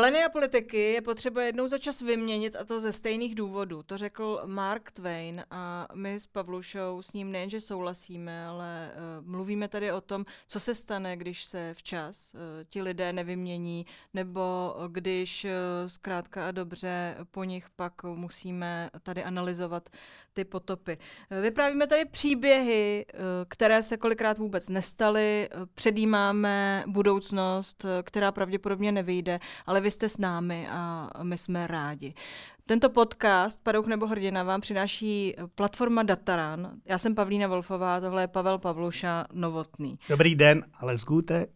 Pleny 0.00 0.24
a 0.24 0.28
politiky 0.28 0.92
je 0.92 1.00
potřeba 1.00 1.42
jednou 1.42 1.68
za 1.68 1.78
čas 1.78 2.02
vyměnit 2.02 2.56
a 2.56 2.64
to 2.64 2.80
ze 2.80 2.92
stejných 2.92 3.34
důvodů. 3.34 3.82
To 3.82 3.98
řekl 3.98 4.40
Mark 4.44 4.90
Twain 4.90 5.44
a 5.50 5.88
my 5.94 6.14
s 6.14 6.26
Pavlušou 6.26 7.02
s 7.02 7.12
ním 7.12 7.32
nejenže 7.32 7.60
souhlasíme, 7.60 8.46
ale 8.46 8.92
uh, 8.94 9.26
mluvíme 9.26 9.68
tady 9.68 9.92
o 9.92 10.00
tom, 10.00 10.24
co 10.48 10.60
se 10.60 10.74
stane, 10.74 11.16
když 11.16 11.44
se 11.44 11.74
včas 11.74 12.34
uh, 12.34 12.40
ti 12.68 12.82
lidé 12.82 13.12
nevymění, 13.12 13.86
nebo 14.14 14.74
když 14.88 15.44
uh, 15.44 15.50
zkrátka 15.86 16.48
a 16.48 16.50
dobře 16.50 17.16
po 17.30 17.44
nich 17.44 17.70
pak 17.76 18.02
musíme 18.02 18.90
tady 19.02 19.24
analyzovat 19.24 19.88
ty 20.32 20.44
potopy. 20.44 20.98
Vyprávíme 21.40 21.86
tady 21.86 22.04
příběhy, 22.04 23.06
které 23.48 23.82
se 23.82 23.96
kolikrát 23.96 24.38
vůbec 24.38 24.68
nestaly, 24.68 25.48
předjímáme 25.74 26.84
budoucnost, 26.86 27.84
která 28.02 28.32
pravděpodobně 28.32 28.92
nevyjde, 28.92 29.40
ale 29.66 29.80
vy 29.80 29.89
jste 29.90 30.08
s 30.08 30.18
námi 30.18 30.68
a 30.70 31.10
my 31.22 31.38
jsme 31.38 31.66
rádi. 31.66 32.14
Tento 32.66 32.90
podcast 32.90 33.62
Padouch 33.62 33.86
nebo 33.86 34.06
hrdina 34.06 34.42
vám 34.42 34.60
přináší 34.60 35.36
platforma 35.54 36.02
Dataran. 36.02 36.72
Já 36.84 36.98
jsem 36.98 37.14
Pavlína 37.14 37.48
Wolfová, 37.48 38.00
tohle 38.00 38.22
je 38.22 38.28
Pavel 38.28 38.58
Pavluša 38.58 39.26
Novotný. 39.32 39.98
Dobrý 40.08 40.34
den, 40.34 40.64
ale 40.74 40.96
zgůte. 40.96 41.46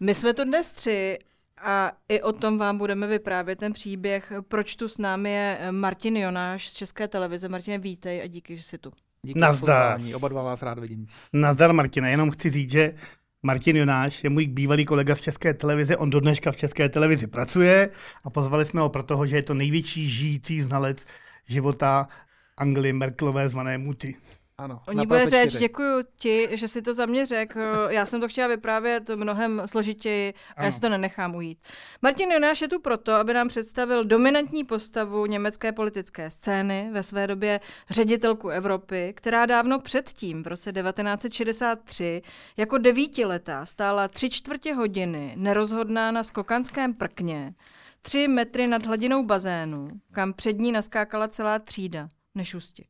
My 0.00 0.14
jsme 0.14 0.34
tu 0.34 0.44
dnes 0.44 0.72
tři 0.72 1.18
a 1.62 1.92
i 2.08 2.22
o 2.22 2.32
tom 2.32 2.58
vám 2.58 2.78
budeme 2.78 3.06
vyprávět 3.06 3.58
ten 3.58 3.72
příběh. 3.72 4.32
Proč 4.48 4.76
tu 4.76 4.88
s 4.88 4.98
námi 4.98 5.30
je 5.30 5.58
Martin 5.70 6.16
Jonáš 6.16 6.68
z 6.68 6.74
České 6.74 7.08
televize. 7.08 7.48
Martin, 7.48 7.80
vítej 7.80 8.22
a 8.22 8.26
díky, 8.26 8.56
že 8.56 8.62
jsi 8.62 8.78
tu. 8.78 8.92
Díky 9.22 9.40
Nazdar. 9.40 10.00
Oba 10.14 10.28
dva 10.28 10.42
vás 10.42 10.62
rád 10.62 10.78
vidím. 10.78 11.06
Nazdar, 11.32 11.72
Martina. 11.72 12.08
Jenom 12.08 12.30
chci 12.30 12.50
říct, 12.50 12.70
že 12.70 12.94
Martin 13.42 13.76
Jonáš 13.76 14.24
je 14.24 14.30
můj 14.30 14.46
bývalý 14.46 14.84
kolega 14.84 15.14
z 15.14 15.20
České 15.20 15.54
televize, 15.54 15.96
on 15.96 16.10
do 16.10 16.20
dneška 16.20 16.52
v 16.52 16.56
České 16.56 16.88
televizi 16.88 17.26
pracuje 17.26 17.90
a 18.24 18.30
pozvali 18.30 18.64
jsme 18.64 18.80
ho 18.80 18.88
proto, 18.88 19.26
že 19.26 19.36
je 19.36 19.42
to 19.42 19.54
největší 19.54 20.08
žijící 20.08 20.60
znalec 20.60 21.06
života 21.46 22.08
Angely 22.56 22.92
Merkelové 22.92 23.48
zvané 23.48 23.78
Muty. 23.78 24.16
Ano, 24.60 24.80
Oni 24.88 25.06
bude 25.06 25.26
řeč, 25.26 25.52
děkuji 25.52 26.04
ti, 26.16 26.48
že 26.52 26.68
si 26.68 26.82
to 26.82 26.94
za 26.94 27.06
mě 27.06 27.26
řekl. 27.26 27.60
Já 27.90 28.06
jsem 28.06 28.20
to 28.20 28.28
chtěla 28.28 28.48
vyprávět 28.48 29.10
mnohem 29.14 29.62
složitěji 29.66 30.34
a 30.34 30.52
ano. 30.56 30.66
já 30.66 30.72
si 30.72 30.80
to 30.80 30.88
nenechám 30.88 31.34
ujít. 31.34 31.58
Martin 32.02 32.32
Jonáš 32.32 32.60
je 32.60 32.68
tu 32.68 32.80
proto, 32.80 33.12
aby 33.12 33.34
nám 33.34 33.48
představil 33.48 34.04
dominantní 34.04 34.64
postavu 34.64 35.26
německé 35.26 35.72
politické 35.72 36.30
scény, 36.30 36.90
ve 36.92 37.02
své 37.02 37.26
době 37.26 37.60
ředitelku 37.90 38.48
Evropy, 38.48 39.12
která 39.16 39.46
dávno 39.46 39.78
předtím, 39.78 40.42
v 40.42 40.46
roce 40.46 40.72
1963, 40.72 42.22
jako 42.56 42.78
devítiletá 42.78 43.66
stála 43.66 44.08
tři 44.08 44.30
čtvrtě 44.30 44.74
hodiny 44.74 45.34
nerozhodná 45.36 46.10
na 46.10 46.24
skokanském 46.24 46.94
prkně, 46.94 47.54
tři 48.02 48.28
metry 48.28 48.66
nad 48.66 48.86
hladinou 48.86 49.24
bazénu, 49.24 49.88
kam 50.12 50.32
před 50.32 50.58
ní 50.58 50.72
naskákala 50.72 51.28
celá 51.28 51.58
třída 51.58 52.08
nešusti. 52.34 52.84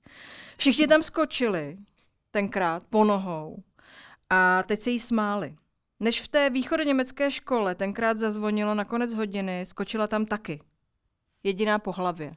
Všichni 0.57 0.87
tam 0.87 1.03
skočili, 1.03 1.79
tenkrát 2.31 2.85
po 2.91 3.05
nohou, 3.05 3.63
a 4.31 4.63
teď 4.63 4.81
se 4.81 4.91
jí 4.91 5.01
smáli. 5.01 5.57
Než 6.01 6.21
v 6.21 6.29
té 6.29 6.51
východoněmecké 6.51 7.31
škole 7.31 7.75
tenkrát 7.75 8.19
zazvonilo 8.19 8.75
na 8.75 8.85
konec 8.85 9.15
hodiny, 9.15 9.67
skočila 9.67 10.07
tam 10.07 10.27
taky. 10.27 10.61
Jediná 11.43 11.79
po 11.79 11.93
hlavě. 11.93 12.37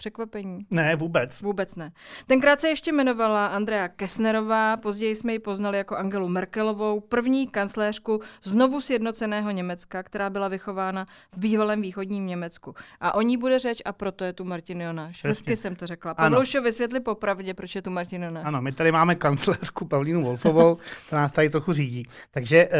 Překvapení? 0.00 0.66
Ne, 0.70 0.96
vůbec. 0.96 1.40
Vůbec 1.40 1.76
ne. 1.76 1.92
Tenkrát 2.26 2.60
se 2.60 2.68
ještě 2.68 2.90
jmenovala 2.90 3.46
Andrea 3.46 3.88
Kessnerová, 3.88 4.76
později 4.76 5.16
jsme 5.16 5.32
ji 5.32 5.38
poznali 5.38 5.78
jako 5.78 5.96
Angelu 5.96 6.28
Merkelovou, 6.28 7.00
první 7.00 7.48
kancléřku 7.48 8.20
znovu 8.42 8.80
sjednoceného 8.80 9.50
Německa, 9.50 10.02
která 10.02 10.30
byla 10.30 10.48
vychována 10.48 11.06
v 11.34 11.38
bývalém 11.38 11.82
východním 11.82 12.26
Německu. 12.26 12.74
A 13.00 13.14
o 13.14 13.22
ní 13.22 13.36
bude 13.36 13.58
řeč 13.58 13.78
a 13.84 13.92
proto 13.92 14.24
je 14.24 14.32
tu 14.32 14.44
Martin 14.44 14.80
Jonáš. 14.80 15.24
Hezky 15.24 15.56
jsem 15.56 15.76
to 15.76 15.86
řekla. 15.86 16.14
Pavloušo, 16.14 16.62
vysvětli 16.62 17.00
popravdě, 17.00 17.54
proč 17.54 17.74
je 17.74 17.82
tu 17.82 17.90
Martin 17.90 18.22
Jonáš. 18.22 18.44
Ano, 18.46 18.62
my 18.62 18.72
tady 18.72 18.92
máme 18.92 19.14
kancléřku 19.14 19.84
Pavlínu 19.84 20.22
Wolfovou, 20.22 20.78
ta 21.10 21.16
nás 21.16 21.32
tady 21.32 21.50
trochu 21.50 21.72
řídí. 21.72 22.04
Takže 22.30 22.68
uh, 22.68 22.74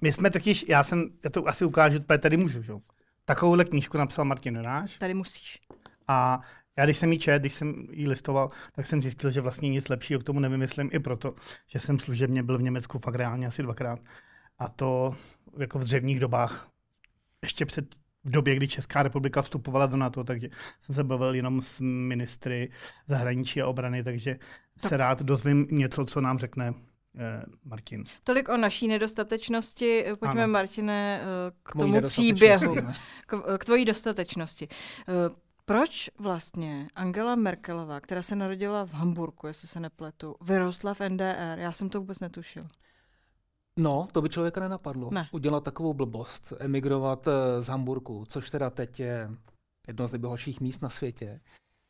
my 0.00 0.12
jsme 0.12 0.30
totiž, 0.30 0.64
já 0.68 0.82
jsem, 0.82 1.10
já 1.24 1.30
to 1.30 1.48
asi 1.48 1.64
ukážu, 1.64 1.98
tady 2.20 2.36
můžu, 2.36 2.62
že? 2.62 2.72
Takovouhle 3.24 3.64
knížku 3.64 3.98
napsal 3.98 4.24
Martin 4.24 4.56
Jonáš. 4.56 4.98
Tady 4.98 5.14
musíš. 5.14 5.60
A 6.12 6.40
já 6.76 6.84
když 6.84 6.98
jsem 6.98 7.12
ji 7.12 7.18
čet, 7.18 7.42
když 7.42 7.54
jsem 7.54 7.86
ji 7.90 8.08
listoval, 8.08 8.50
tak 8.72 8.86
jsem 8.86 9.02
zjistil, 9.02 9.30
že 9.30 9.40
vlastně 9.40 9.68
nic 9.68 9.88
lepšího 9.88 10.20
k 10.20 10.24
tomu 10.24 10.40
nevymyslím 10.40 10.90
i 10.92 10.98
proto, 10.98 11.34
že 11.66 11.78
jsem 11.78 11.98
služebně 11.98 12.42
byl 12.42 12.58
v 12.58 12.62
Německu 12.62 12.98
fakt 12.98 13.14
reálně 13.14 13.46
asi 13.46 13.62
dvakrát. 13.62 13.98
A 14.58 14.68
to 14.68 15.16
jako 15.58 15.78
v 15.78 15.84
dřevních 15.84 16.20
dobách. 16.20 16.68
Ještě 17.42 17.66
před 17.66 17.94
v 18.24 18.30
době, 18.30 18.56
kdy 18.56 18.68
Česká 18.68 19.02
republika 19.02 19.42
vstupovala 19.42 19.86
do 19.86 19.96
NATO, 19.96 20.24
takže 20.24 20.48
jsem 20.82 20.94
se 20.94 21.04
bavil 21.04 21.34
jenom 21.34 21.62
s 21.62 21.80
ministry 21.80 22.70
zahraničí 23.08 23.62
a 23.62 23.66
obrany, 23.66 24.04
takže 24.04 24.36
tak. 24.80 24.88
se 24.88 24.96
rád 24.96 25.22
dozvím 25.22 25.66
něco, 25.70 26.04
co 26.04 26.20
nám 26.20 26.38
řekne 26.38 26.74
eh, 27.18 27.42
Martin. 27.64 28.04
Tolik 28.24 28.48
o 28.48 28.56
naší 28.56 28.88
nedostatečnosti. 28.88 30.04
Pojďme, 30.18 30.42
ano. 30.42 30.52
Martine, 30.52 31.20
eh, 31.22 31.52
k 31.62 31.72
tomu 31.72 32.02
příběhu, 32.02 32.76
k, 33.26 33.58
k 33.58 33.64
tvojí 33.64 33.84
dostatečnosti. 33.84 34.68
Proč 35.72 36.10
vlastně 36.18 36.88
Angela 36.94 37.34
Merkelová, 37.34 38.00
která 38.00 38.22
se 38.22 38.36
narodila 38.36 38.86
v 38.86 38.92
Hamburgu, 38.92 39.46
jestli 39.46 39.68
se 39.68 39.80
nepletu, 39.80 40.36
vyrostla 40.40 40.94
v 40.94 41.00
NDR? 41.00 41.58
Já 41.58 41.72
jsem 41.72 41.88
to 41.88 42.00
vůbec 42.00 42.20
netušil. 42.20 42.66
No, 43.78 44.08
to 44.12 44.22
by 44.22 44.28
člověka 44.28 44.60
nenapadlo. 44.60 45.10
Ne. 45.12 45.28
Udělat 45.32 45.64
takovou 45.64 45.94
blbost, 45.94 46.52
emigrovat 46.58 47.28
eh, 47.28 47.62
z 47.62 47.66
Hamburgu, 47.66 48.24
což 48.28 48.50
teda 48.50 48.70
teď 48.70 49.00
je 49.00 49.30
jedno 49.88 50.08
z 50.08 50.12
nejbohatších 50.12 50.60
míst 50.60 50.82
na 50.82 50.90
světě, 50.90 51.40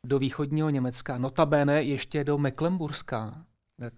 do 0.05 0.19
východního 0.19 0.69
Německa, 0.69 1.17
notabene 1.17 1.83
ještě 1.83 2.23
do 2.23 2.37
Mecklenburska, 2.37 3.45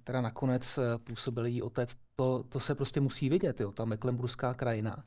která 0.03 0.21
nakonec 0.21 0.77
eh, 0.77 0.97
působil 0.97 1.45
jí 1.45 1.61
otec. 1.61 1.95
To, 2.15 2.43
to 2.49 2.59
se 2.59 2.75
prostě 2.75 3.01
musí 3.01 3.29
vidět, 3.29 3.59
jo, 3.59 3.71
ta 3.71 3.85
Mecklenburská 3.85 4.53
krajina. 4.53 5.03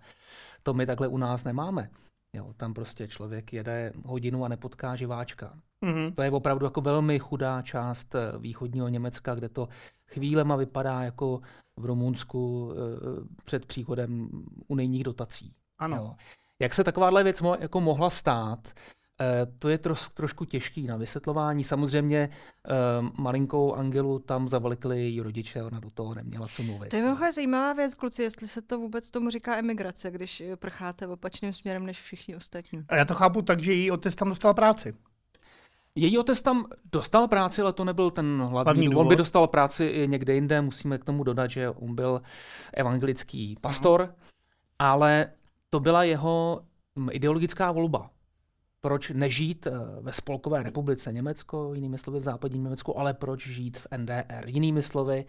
To 0.62 0.74
my 0.74 0.86
takhle 0.86 1.08
u 1.08 1.18
nás 1.18 1.44
nemáme. 1.44 1.90
Jo, 2.32 2.54
tam 2.56 2.74
prostě 2.74 3.08
člověk 3.08 3.52
jede 3.52 3.92
hodinu 4.04 4.44
a 4.44 4.48
nepotká 4.48 4.96
živáčka. 4.96 5.58
Mm-hmm. 5.84 6.14
To 6.14 6.22
je 6.22 6.30
opravdu 6.30 6.66
jako 6.66 6.80
velmi 6.80 7.18
chudá 7.18 7.62
část 7.62 8.14
eh, 8.14 8.38
východního 8.38 8.88
Německa, 8.88 9.34
kde 9.34 9.48
to 9.48 9.68
chvílema 10.08 10.56
vypadá 10.56 11.02
jako 11.02 11.40
v 11.78 11.84
Rumunsku 11.84 12.72
e, 12.72 13.44
před 13.44 13.66
příchodem 13.66 14.28
unijních 14.68 15.04
dotací. 15.04 15.54
Ano. 15.78 15.96
Jo. 15.96 16.14
Jak 16.58 16.74
se 16.74 16.84
takováhle 16.84 17.24
věc 17.24 17.42
mo- 17.42 17.56
jako 17.60 17.80
mohla 17.80 18.10
stát, 18.10 18.68
to 19.58 19.68
je 19.68 19.78
troš, 19.78 20.08
trošku 20.08 20.44
těžký 20.44 20.86
na 20.86 20.96
vysvětlování. 20.96 21.64
Samozřejmě 21.64 22.28
eh, 22.28 22.70
malinkou 23.18 23.74
Angelu 23.74 24.18
tam 24.18 24.48
zavlikli 24.48 25.00
její 25.00 25.20
rodiče, 25.20 25.62
ona 25.62 25.80
do 25.80 25.90
toho 25.90 26.14
neměla 26.14 26.48
co 26.48 26.62
mluvit. 26.62 26.88
To 26.88 26.96
je 26.96 27.02
velmi 27.02 27.32
zajímavá 27.32 27.72
věc, 27.72 27.94
kluci, 27.94 28.22
jestli 28.22 28.48
se 28.48 28.62
to 28.62 28.78
vůbec 28.78 29.10
tomu 29.10 29.30
říká 29.30 29.56
emigrace, 29.56 30.10
když 30.10 30.40
eh, 30.40 30.56
prcháte 30.56 31.06
opačným 31.06 31.52
směrem 31.52 31.86
než 31.86 32.00
všichni 32.00 32.36
ostatní. 32.36 32.84
A 32.88 32.96
já 32.96 33.04
to 33.04 33.14
chápu 33.14 33.42
tak, 33.42 33.60
že 33.60 33.72
její 33.72 33.90
otec 33.90 34.14
tam 34.14 34.28
dostal 34.28 34.54
práci. 34.54 34.94
Její 35.94 36.18
otec 36.18 36.42
tam 36.42 36.66
dostal 36.92 37.28
práci, 37.28 37.62
ale 37.62 37.72
to 37.72 37.84
nebyl 37.84 38.10
ten 38.10 38.38
hlavní, 38.38 38.64
hlavní 38.64 38.88
důvod. 38.88 39.00
On 39.00 39.08
by 39.08 39.16
dostal 39.16 39.46
práci 39.46 39.84
i 39.84 40.08
někde 40.08 40.34
jinde, 40.34 40.60
musíme 40.60 40.98
k 40.98 41.04
tomu 41.04 41.24
dodat, 41.24 41.50
že 41.50 41.70
on 41.70 41.94
byl 41.94 42.22
evangelický 42.72 43.56
pastor, 43.60 44.00
no. 44.00 44.14
ale 44.78 45.30
to 45.70 45.80
byla 45.80 46.04
jeho 46.04 46.60
mm, 46.96 47.08
ideologická 47.12 47.72
volba 47.72 48.10
proč 48.80 49.10
nežít 49.10 49.66
eh, 49.66 49.70
ve 50.00 50.12
Spolkové 50.12 50.62
republice 50.62 51.12
Německo, 51.12 51.74
jinými 51.74 51.98
slovy 51.98 52.20
v 52.20 52.22
západním 52.22 52.64
Německu, 52.64 52.98
ale 52.98 53.14
proč 53.14 53.46
žít 53.46 53.76
v 53.78 53.86
NDR. 53.96 54.44
Jinými 54.46 54.82
slovy, 54.82 55.24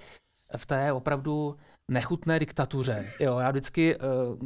v 0.58 0.66
té 0.66 0.94
opravdu 0.94 1.56
nechutné 1.92 2.40
diktatuře. 2.40 3.12
Jo, 3.20 3.38
já 3.40 3.52
vždycky 3.52 3.96
uh, 3.96 4.02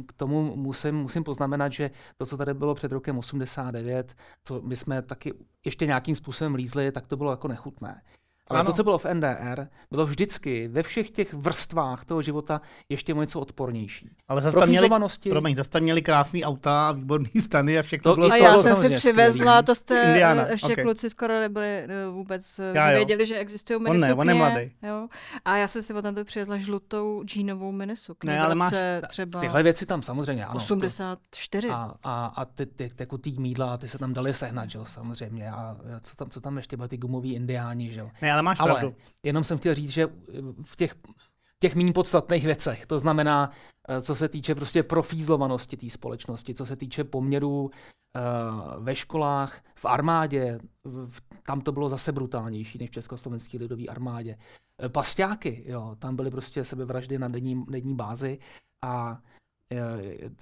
k 0.06 0.12
tomu 0.12 0.56
musím, 0.56 0.94
musím 0.94 1.24
poznamenat, 1.24 1.72
že 1.72 1.90
to, 2.16 2.26
co 2.26 2.36
tady 2.36 2.54
bylo 2.54 2.74
před 2.74 2.92
rokem 2.92 3.18
89, 3.18 4.14
co 4.44 4.62
my 4.62 4.76
jsme 4.76 5.02
taky 5.02 5.34
ještě 5.64 5.86
nějakým 5.86 6.16
způsobem 6.16 6.54
lízli, 6.54 6.92
tak 6.92 7.06
to 7.06 7.16
bylo 7.16 7.30
jako 7.30 7.48
nechutné. 7.48 8.02
Ale 8.48 8.60
ano. 8.60 8.66
to, 8.66 8.72
co 8.72 8.84
bylo 8.84 8.98
v 8.98 9.06
NDR, 9.14 9.66
bylo 9.90 10.06
vždycky 10.06 10.68
ve 10.68 10.82
všech 10.82 11.10
těch 11.10 11.34
vrstvách 11.34 12.04
toho 12.04 12.22
života 12.22 12.60
ještě 12.88 13.14
něco 13.14 13.40
odpornější. 13.40 14.10
Ale 14.28 14.42
zase 14.42 14.56
tam 14.56 14.68
měli, 14.68 14.90
promiň, 15.28 15.56
zase 15.56 15.70
tam 15.70 15.82
měli 15.82 16.02
krásný 16.02 16.44
auta, 16.44 16.92
výborný 16.92 17.28
stany 17.40 17.78
a 17.78 17.82
všechno 17.82 18.10
to, 18.10 18.14
bylo... 18.14 18.32
A 18.32 18.36
já 18.36 18.58
jsem 18.58 18.76
si 18.76 18.90
přivezla, 18.90 19.62
to 19.62 19.74
jste 19.74 20.02
Indiana. 20.02 20.46
ještě 20.46 20.72
okay. 20.72 20.84
kluci 20.84 21.10
skoro 21.10 21.40
nebyli 21.40 21.66
eh, 21.66 22.06
vůbec 22.10 22.58
eh, 22.58 22.72
já, 22.74 22.90
věděli, 22.90 23.26
že 23.26 23.38
existují 23.38 23.80
minisukně. 23.80 24.14
On 24.14 24.16
ne, 24.16 24.22
on 24.22 24.28
je 24.28 24.34
mladý. 24.34 24.72
Jo? 24.82 25.08
A 25.44 25.56
já 25.56 25.68
jsem 25.68 25.82
si 25.82 25.94
tam 26.02 26.14
přivezla 26.24 26.58
žlutou 26.58 27.22
džínovou 27.24 27.72
minisukni. 27.72 28.30
Ne, 28.30 28.40
ale 28.40 28.54
máš... 28.54 28.74
třeba 29.08 29.40
tyhle 29.40 29.62
věci 29.62 29.86
tam 29.86 30.02
samozřejmě, 30.02 30.46
ano. 30.46 30.56
84. 30.56 31.68
To, 31.68 31.74
a, 31.74 31.94
a, 32.02 32.26
a 32.26 32.44
ty, 32.44 32.66
ty, 32.66 32.90
ty, 32.96 33.06
ty 33.20 33.32
mídla, 33.38 33.76
ty 33.76 33.88
se 33.88 33.98
tam 33.98 34.14
dali 34.14 34.34
sehnat, 34.34 34.70
že 34.70 34.78
jo, 34.78 34.84
samozřejmě. 34.84 35.50
A 35.50 35.76
co 36.00 36.16
tam, 36.16 36.30
co 36.30 36.40
tam 36.40 36.56
ještě 36.56 36.76
byly 36.76 36.88
ty 36.88 36.96
gumoví 36.96 37.34
indiáni, 37.34 37.92
že 37.92 38.00
jo. 38.00 38.10
Ne, 38.22 38.33
ale 38.34 38.42
máš 38.42 38.60
ale 38.60 38.70
pravdu. 38.70 38.94
Jenom 39.22 39.44
jsem 39.44 39.58
chtěl 39.58 39.74
říct, 39.74 39.90
že 39.90 40.08
v 40.64 40.76
těch 40.76 40.94
těch 41.64 41.74
méně 41.74 41.92
podstatných 41.92 42.44
věcech. 42.44 42.86
To 42.86 42.98
znamená, 42.98 43.50
eh, 43.88 44.02
co 44.02 44.14
se 44.14 44.28
týče 44.28 44.54
prostě 44.54 44.82
profízlovanosti 44.82 45.76
té 45.76 45.90
společnosti, 45.90 46.54
co 46.54 46.66
se 46.66 46.76
týče 46.76 47.04
poměrů 47.04 47.62
uh, 47.64 48.84
ve 48.84 48.96
školách, 48.96 49.62
v 49.74 49.84
armádě, 49.84 50.58
v, 50.84 51.20
tam 51.42 51.60
to 51.60 51.72
bylo 51.72 51.88
zase 51.88 52.12
brutálnější 52.12 52.78
než 52.78 52.90
v 52.90 52.92
Československé 52.92 53.58
lidové 53.58 53.86
armádě. 53.86 54.36
Pasťáky, 54.88 55.64
jo, 55.66 55.96
tam 55.98 56.16
byly 56.16 56.30
prostě 56.30 56.64
sebevraždy 56.64 57.18
na 57.18 57.28
denní, 57.28 57.64
denní 57.68 57.94
bázi 57.94 58.38
a 58.84 59.18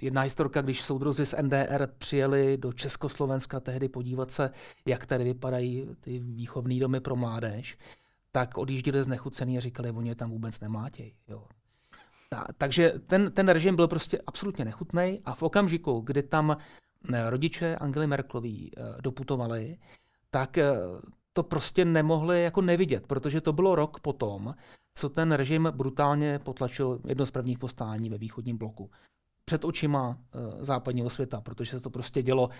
jedna 0.00 0.22
historka, 0.22 0.62
když 0.62 0.82
soudruzi 0.82 1.26
z 1.26 1.34
NDR 1.42 1.86
přijeli 1.98 2.56
do 2.56 2.72
Československa 2.72 3.60
tehdy 3.60 3.88
podívat 3.88 4.30
se, 4.30 4.50
jak 4.86 5.06
tady 5.06 5.24
vypadají 5.24 5.88
ty 6.00 6.18
výchovné 6.18 6.80
domy 6.80 7.00
pro 7.00 7.16
mládež, 7.16 7.78
tak 8.32 8.58
odjížděli 8.58 9.04
znechucený 9.04 9.58
a 9.58 9.60
říkali, 9.60 9.90
oni 9.90 10.08
je 10.08 10.14
tam 10.14 10.30
vůbec 10.30 10.60
nemlátějí. 10.60 11.14
Jo. 11.28 11.44
Ta, 12.28 12.46
takže 12.58 12.92
ten, 13.06 13.30
ten 13.32 13.48
režim 13.48 13.76
byl 13.76 13.88
prostě 13.88 14.20
absolutně 14.26 14.64
nechutný 14.64 15.20
a 15.24 15.34
v 15.34 15.42
okamžiku, 15.42 16.00
kdy 16.00 16.22
tam 16.22 16.56
eh, 17.12 17.30
rodiče 17.30 17.76
Angely 17.76 18.06
Merklový 18.06 18.70
eh, 18.76 19.02
doputovali, 19.02 19.78
tak 20.30 20.58
eh, 20.58 20.74
to 21.32 21.42
prostě 21.42 21.84
nemohli 21.84 22.42
jako 22.42 22.60
nevidět, 22.60 23.06
protože 23.06 23.40
to 23.40 23.52
bylo 23.52 23.74
rok 23.74 24.00
potom, 24.00 24.54
co 24.94 25.08
ten 25.08 25.32
režim 25.32 25.68
brutálně 25.70 26.38
potlačil 26.38 27.00
jedno 27.06 27.26
z 27.26 27.30
prvních 27.30 27.58
postání 27.58 28.10
ve 28.10 28.18
východním 28.18 28.58
bloku 28.58 28.90
před 29.44 29.64
očima 29.64 30.18
západního 30.58 31.10
světa, 31.10 31.40
protože 31.40 31.70
se 31.70 31.80
to 31.80 31.90
prostě 31.90 32.22
dělo 32.22 32.50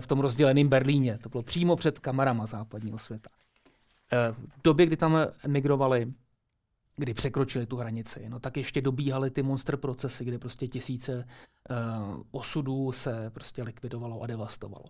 v 0.00 0.06
tom 0.06 0.20
rozděleném 0.20 0.68
Berlíně. 0.68 1.18
To 1.18 1.28
bylo 1.28 1.42
přímo 1.42 1.76
před 1.76 1.98
kamerama 1.98 2.46
západního 2.46 2.98
světa. 2.98 3.30
Eh, 4.12 4.32
v 4.32 4.62
době, 4.64 4.86
kdy 4.86 4.96
tam 4.96 5.16
emigrovali, 5.44 6.12
kdy 6.96 7.14
překročili 7.14 7.66
tu 7.66 7.76
hranici, 7.76 8.28
no 8.28 8.40
tak 8.40 8.56
ještě 8.56 8.80
dobíhaly 8.80 9.30
ty 9.30 9.42
monster 9.42 9.76
procesy, 9.76 10.24
kdy 10.24 10.38
prostě 10.38 10.68
tisíce 10.68 11.28
osudů 12.30 12.92
se 12.92 13.30
prostě 13.30 13.62
likvidovalo 13.62 14.22
a 14.22 14.26
devastovalo. 14.26 14.84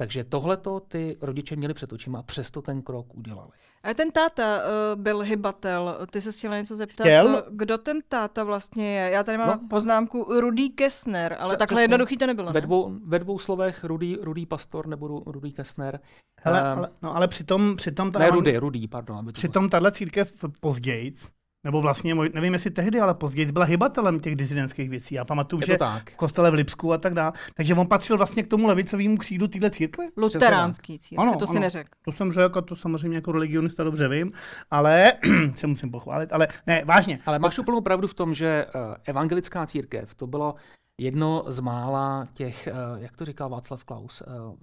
Takže 0.00 0.24
tohleto 0.24 0.80
ty 0.80 1.16
rodiče 1.20 1.56
měli 1.56 1.74
před 1.74 1.92
očima 1.92 2.18
a 2.18 2.22
přesto 2.22 2.62
ten 2.62 2.82
krok 2.82 3.14
udělali. 3.14 3.50
A 3.82 3.94
ten 3.94 4.10
táta 4.10 4.58
uh, 4.58 5.02
byl 5.02 5.20
hybatel. 5.20 5.98
Ty 6.10 6.20
se 6.20 6.32
chtěla 6.32 6.58
něco 6.58 6.76
zeptat. 6.76 7.04
Chtěl? 7.04 7.44
Kdo 7.50 7.78
ten 7.78 7.98
táta 8.08 8.44
vlastně 8.44 8.98
je? 8.98 9.10
Já 9.10 9.22
tady 9.22 9.38
mám 9.38 9.48
no. 9.48 9.68
poznámku 9.68 10.40
Rudý 10.40 10.70
Kessner, 10.70 11.36
ale 11.38 11.56
takhle 11.56 11.66
přesně, 11.74 11.84
jednoduchý 11.84 12.16
to 12.16 12.26
nebylo. 12.26 12.52
Ve 12.52 12.60
dvou, 12.60 12.92
ve 13.04 13.18
dvou 13.18 13.38
slovech 13.38 13.84
Rudý, 13.84 14.16
Rudý 14.20 14.46
Pastor 14.46 14.86
nebo 14.86 15.22
Rudý 15.26 15.52
Kessner. 15.52 16.00
Hele, 16.40 16.60
um, 16.60 16.78
ale, 16.78 16.90
no, 17.02 17.16
ale 17.16 17.28
přitom... 17.28 17.76
přitom 17.76 18.12
ta, 18.12 18.18
ne, 18.18 18.30
Rudy, 18.30 18.56
Rudý, 18.56 18.88
pardon. 18.88 19.32
Přitom 19.32 19.68
tahle 19.68 19.92
církev 19.92 20.32
později 20.60 21.14
nebo 21.64 21.82
vlastně, 21.82 22.14
nevím 22.14 22.52
jestli 22.52 22.70
tehdy, 22.70 23.00
ale 23.00 23.14
později 23.14 23.52
byla 23.52 23.64
hybatelem 23.64 24.20
těch 24.20 24.36
disidentských 24.36 24.90
věcí. 24.90 25.14
Já 25.14 25.24
pamatuju, 25.24 25.62
že 25.66 25.78
tak. 25.78 26.10
v 26.10 26.16
kostele 26.16 26.50
v 26.50 26.54
Lipsku 26.54 26.92
a 26.92 26.98
tak 26.98 27.14
dále. 27.14 27.32
Takže 27.54 27.74
on 27.74 27.86
patřil 27.86 28.16
vlastně 28.16 28.42
k 28.42 28.46
tomu 28.46 28.66
levicovému 28.66 29.16
křídu 29.16 29.48
téhle 29.48 29.70
církve. 29.70 30.04
Luteránský 30.16 30.98
církve, 30.98 31.22
ano, 31.22 31.38
to 31.38 31.46
si 31.46 31.50
ano, 31.50 31.60
neřekl. 31.60 31.90
To 32.04 32.12
jsem 32.12 32.32
řekl, 32.32 32.62
to 32.62 32.76
samozřejmě 32.76 33.18
jako 33.18 33.32
religionista 33.32 33.84
dobře 33.84 34.08
vím, 34.08 34.32
ale 34.70 35.12
se 35.54 35.66
musím 35.66 35.90
pochválit, 35.90 36.32
ale 36.32 36.48
ne, 36.66 36.84
vážně. 36.84 37.18
Ale 37.26 37.38
máš 37.38 37.58
úplnou 37.58 37.80
pravdu 37.80 38.08
v 38.08 38.14
tom, 38.14 38.34
že 38.34 38.66
uh, 38.74 38.94
evangelická 39.04 39.66
církev, 39.66 40.14
to 40.14 40.26
bylo 40.26 40.54
jedno 41.00 41.44
z 41.46 41.60
mála 41.60 42.28
těch, 42.32 42.68
uh, 42.72 43.02
jak 43.02 43.16
to 43.16 43.24
říkal 43.24 43.48
Václav 43.48 43.84
Klaus, 43.84 44.22
uh, 44.26 44.54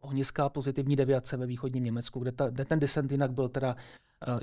ohniská 0.00 0.48
pozitivní 0.48 0.96
deviace 0.96 1.36
ve 1.36 1.46
východním 1.46 1.84
Německu, 1.84 2.20
kde, 2.20 2.32
ta, 2.32 2.50
kde 2.50 2.64
ten 2.64 2.80
disent 2.80 3.12
jinak 3.12 3.32
byl 3.32 3.48
teda 3.48 3.74
uh, 3.74 3.80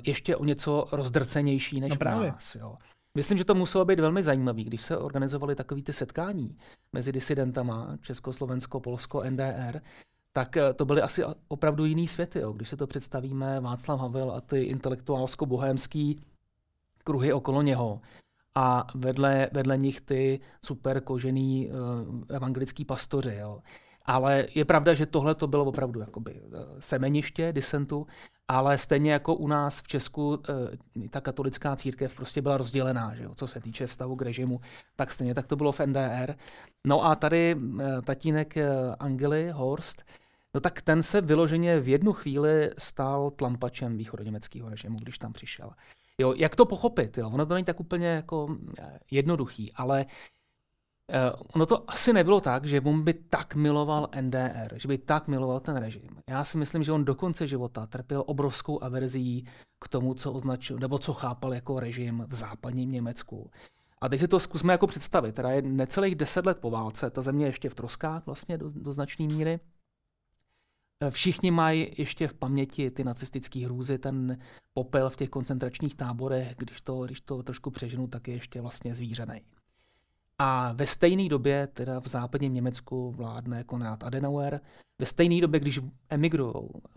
ještě 0.04 0.36
o 0.36 0.44
něco 0.44 0.84
rozdrcenější 0.92 1.80
než 1.80 1.90
no 1.90 1.96
právě. 1.96 2.28
u 2.28 2.32
nás. 2.32 2.54
Jo. 2.54 2.76
Myslím, 3.14 3.38
že 3.38 3.44
to 3.44 3.54
muselo 3.54 3.84
být 3.84 4.00
velmi 4.00 4.22
zajímavé, 4.22 4.62
když 4.62 4.82
se 4.82 4.98
organizovaly 4.98 5.54
takové 5.54 5.82
ty 5.82 5.92
setkání 5.92 6.56
mezi 6.92 7.12
disidentama 7.12 7.96
Československo, 8.00 8.80
Polsko, 8.80 9.22
NDR, 9.30 9.80
tak 10.32 10.56
uh, 10.56 10.72
to 10.72 10.84
byly 10.84 11.02
asi 11.02 11.22
opravdu 11.48 11.84
jiný 11.84 12.08
světy. 12.08 12.38
Jo. 12.38 12.52
Když 12.52 12.68
se 12.68 12.76
to 12.76 12.86
představíme, 12.86 13.60
Václav 13.60 14.00
Havel 14.00 14.30
a 14.30 14.40
ty 14.40 14.62
intelektuálsko-bohémský 14.62 16.20
kruhy 17.04 17.32
okolo 17.32 17.62
něho, 17.62 18.00
a 18.54 18.86
vedle, 18.94 19.50
vedle 19.52 19.78
nich 19.78 20.00
ty 20.00 20.40
super 20.64 21.00
kožený 21.00 21.68
uh, 21.68 22.24
evangelický 22.28 22.84
pastoři. 22.84 23.34
Jo. 23.34 23.60
Ale 24.04 24.46
je 24.54 24.64
pravda, 24.64 24.94
že 24.94 25.06
tohle 25.06 25.34
to 25.34 25.46
bylo 25.46 25.64
opravdu 25.64 26.00
jakoby 26.00 26.32
eh, 26.34 26.58
semeniště 26.80 27.52
disentu, 27.52 28.06
ale 28.52 28.78
stejně 28.78 29.12
jako 29.12 29.34
u 29.34 29.48
nás 29.48 29.80
v 29.80 29.88
Česku 29.88 30.42
eh, 30.48 31.08
ta 31.08 31.20
katolická 31.20 31.76
církev 31.76 32.14
prostě 32.14 32.42
byla 32.42 32.56
rozdělená, 32.56 33.14
že 33.14 33.22
jo, 33.22 33.34
co 33.34 33.46
se 33.46 33.60
týče 33.60 33.86
vztahu 33.86 34.16
k 34.16 34.22
režimu, 34.22 34.60
tak 34.96 35.12
stejně 35.12 35.34
tak 35.34 35.46
to 35.46 35.56
bylo 35.56 35.72
v 35.72 35.80
NDR. 35.80 36.34
No 36.86 37.04
a 37.04 37.14
tady 37.14 37.56
eh, 37.80 38.02
tatínek 38.02 38.54
Angely 38.98 39.50
Horst, 39.50 40.02
no 40.54 40.60
tak 40.60 40.82
ten 40.82 41.02
se 41.02 41.20
vyloženě 41.20 41.80
v 41.80 41.88
jednu 41.88 42.12
chvíli 42.12 42.70
stal 42.78 43.30
tlampačem 43.30 43.96
východoněmeckého 43.96 44.68
režimu, 44.68 44.98
když 44.98 45.18
tam 45.18 45.32
přišel. 45.32 45.70
Jo, 46.18 46.34
jak 46.36 46.56
to 46.56 46.66
pochopit? 46.66 47.18
Jo? 47.18 47.30
Ono 47.30 47.46
to 47.46 47.54
není 47.54 47.64
tak 47.64 47.80
úplně 47.80 48.06
jako 48.06 48.56
jednoduchý, 49.10 49.72
ale 49.72 50.06
Uh, 51.10 51.40
ono 51.54 51.66
to 51.66 51.90
asi 51.90 52.12
nebylo 52.12 52.40
tak, 52.40 52.64
že 52.64 52.80
on 52.80 53.02
by 53.02 53.14
tak 53.14 53.54
miloval 53.54 54.08
NDR, 54.20 54.74
že 54.78 54.88
by 54.88 54.98
tak 54.98 55.28
miloval 55.28 55.60
ten 55.60 55.76
režim. 55.76 56.10
Já 56.30 56.44
si 56.44 56.58
myslím, 56.58 56.82
že 56.82 56.92
on 56.92 57.04
do 57.04 57.14
konce 57.14 57.48
života 57.48 57.86
trpěl 57.86 58.24
obrovskou 58.26 58.82
averzí 58.82 59.46
k 59.84 59.88
tomu, 59.88 60.14
co 60.14 60.32
označil, 60.32 60.78
nebo 60.78 60.98
co 60.98 61.12
chápal 61.12 61.54
jako 61.54 61.80
režim 61.80 62.24
v 62.28 62.34
západním 62.34 62.90
Německu. 62.90 63.50
A 64.00 64.08
teď 64.08 64.20
si 64.20 64.28
to 64.28 64.40
zkusme 64.40 64.72
jako 64.72 64.86
představit. 64.86 65.34
Teda 65.34 65.50
je 65.50 65.62
necelých 65.62 66.14
deset 66.14 66.46
let 66.46 66.58
po 66.58 66.70
válce, 66.70 67.10
ta 67.10 67.22
země 67.22 67.44
je 67.44 67.48
ještě 67.48 67.68
v 67.68 67.74
troskách 67.74 68.26
vlastně 68.26 68.58
do, 68.58 68.70
do 68.74 68.92
značné 68.92 69.26
míry. 69.26 69.60
Eh, 71.02 71.10
všichni 71.10 71.50
mají 71.50 71.88
ještě 71.98 72.28
v 72.28 72.34
paměti 72.34 72.90
ty 72.90 73.04
nacistické 73.04 73.64
hrůzy, 73.64 73.98
ten 73.98 74.38
popel 74.72 75.10
v 75.10 75.16
těch 75.16 75.28
koncentračních 75.28 75.94
táborech, 75.94 76.54
když 76.58 76.80
to, 76.80 77.04
když 77.04 77.20
to 77.20 77.42
trošku 77.42 77.70
přeženu, 77.70 78.06
tak 78.06 78.28
je 78.28 78.34
ještě 78.34 78.60
vlastně 78.60 78.94
zvířený. 78.94 79.40
A 80.44 80.72
ve 80.72 80.86
stejné 80.86 81.28
době, 81.28 81.66
teda 81.66 82.00
v 82.00 82.08
západním 82.08 82.54
Německu, 82.54 83.12
vládne 83.12 83.64
Konrad 83.64 84.04
Adenauer. 84.04 84.60
Ve 84.98 85.06
stejné 85.06 85.40
době, 85.40 85.60
když 85.60 85.80
emigrují 86.08 86.54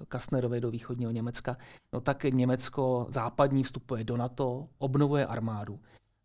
Kastnerovi 0.07 0.62
do 0.62 0.71
východního 0.71 1.12
Německa, 1.12 1.57
no 1.94 2.01
tak 2.01 2.24
Německo 2.24 3.06
západní 3.09 3.63
vstupuje 3.63 4.03
do 4.03 4.18
NATO, 4.18 4.68
obnovuje 4.77 5.25
armádu. 5.25 5.80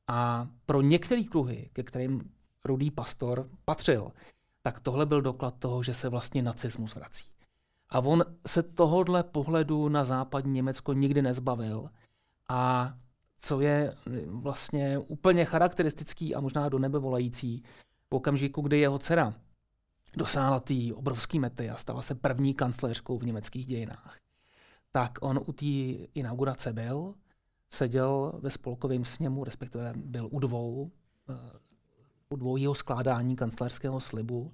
A 0.08 0.48
pro 0.66 0.80
některé 0.80 1.22
kruhy, 1.22 1.70
ke 1.72 1.82
kterým 1.82 2.30
Rudý 2.64 2.90
pastor 2.90 3.48
patřil, 3.64 4.08
tak 4.62 4.80
tohle 4.80 5.06
byl 5.06 5.22
doklad 5.22 5.54
toho, 5.58 5.82
že 5.82 5.94
se 5.94 6.08
vlastně 6.08 6.42
nacismus 6.42 6.94
vrací. 6.94 7.30
A 7.90 7.98
on 7.98 8.24
se 8.46 8.62
tohohle 8.62 9.22
pohledu 9.22 9.88
na 9.88 10.04
západní 10.04 10.52
Německo 10.52 10.92
nikdy 10.92 11.22
nezbavil. 11.22 11.90
A 12.48 12.92
co 13.40 13.60
je 13.60 13.94
eh, 14.06 14.20
vlastně 14.26 14.98
úplně 14.98 15.44
charakteristický 15.44 16.34
a 16.34 16.40
možná 16.40 16.68
do 16.68 16.78
nebe 16.78 16.98
volající 16.98 17.62
v 18.10 18.14
okamžiku, 18.14 18.62
kdy 18.62 18.80
jeho 18.80 18.98
dcera 18.98 19.34
dosáhla 20.16 20.60
té 20.60 20.74
obrovské 20.94 21.38
mety 21.38 21.70
a 21.70 21.76
stala 21.76 22.02
se 22.02 22.14
první 22.14 22.54
kancléřkou 22.54 23.18
v 23.18 23.24
německých 23.24 23.66
dějinách. 23.66 24.18
Tak 24.92 25.18
on 25.20 25.40
u 25.46 25.52
té 25.52 25.66
inaugurace 26.14 26.72
byl, 26.72 27.14
seděl 27.70 28.32
ve 28.38 28.50
spolkovém 28.50 29.04
sněmu, 29.04 29.44
respektive 29.44 29.92
byl 29.96 30.28
u 30.30 30.40
dvou, 30.40 30.90
eh, 31.30 31.58
u 32.30 32.36
dvojího 32.36 32.74
skládání 32.74 33.36
kancléřského 33.36 34.00
slibu 34.00 34.52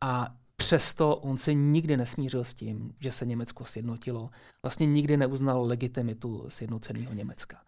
a 0.00 0.36
přesto 0.56 1.16
on 1.16 1.36
se 1.36 1.54
nikdy 1.54 1.96
nesmířil 1.96 2.44
s 2.44 2.54
tím, 2.54 2.94
že 3.00 3.12
se 3.12 3.26
Německo 3.26 3.64
sjednotilo. 3.64 4.30
Vlastně 4.62 4.86
nikdy 4.86 5.16
neuznal 5.16 5.66
legitimitu 5.66 6.44
sjednoceného 6.48 7.14
Německa. 7.14 7.62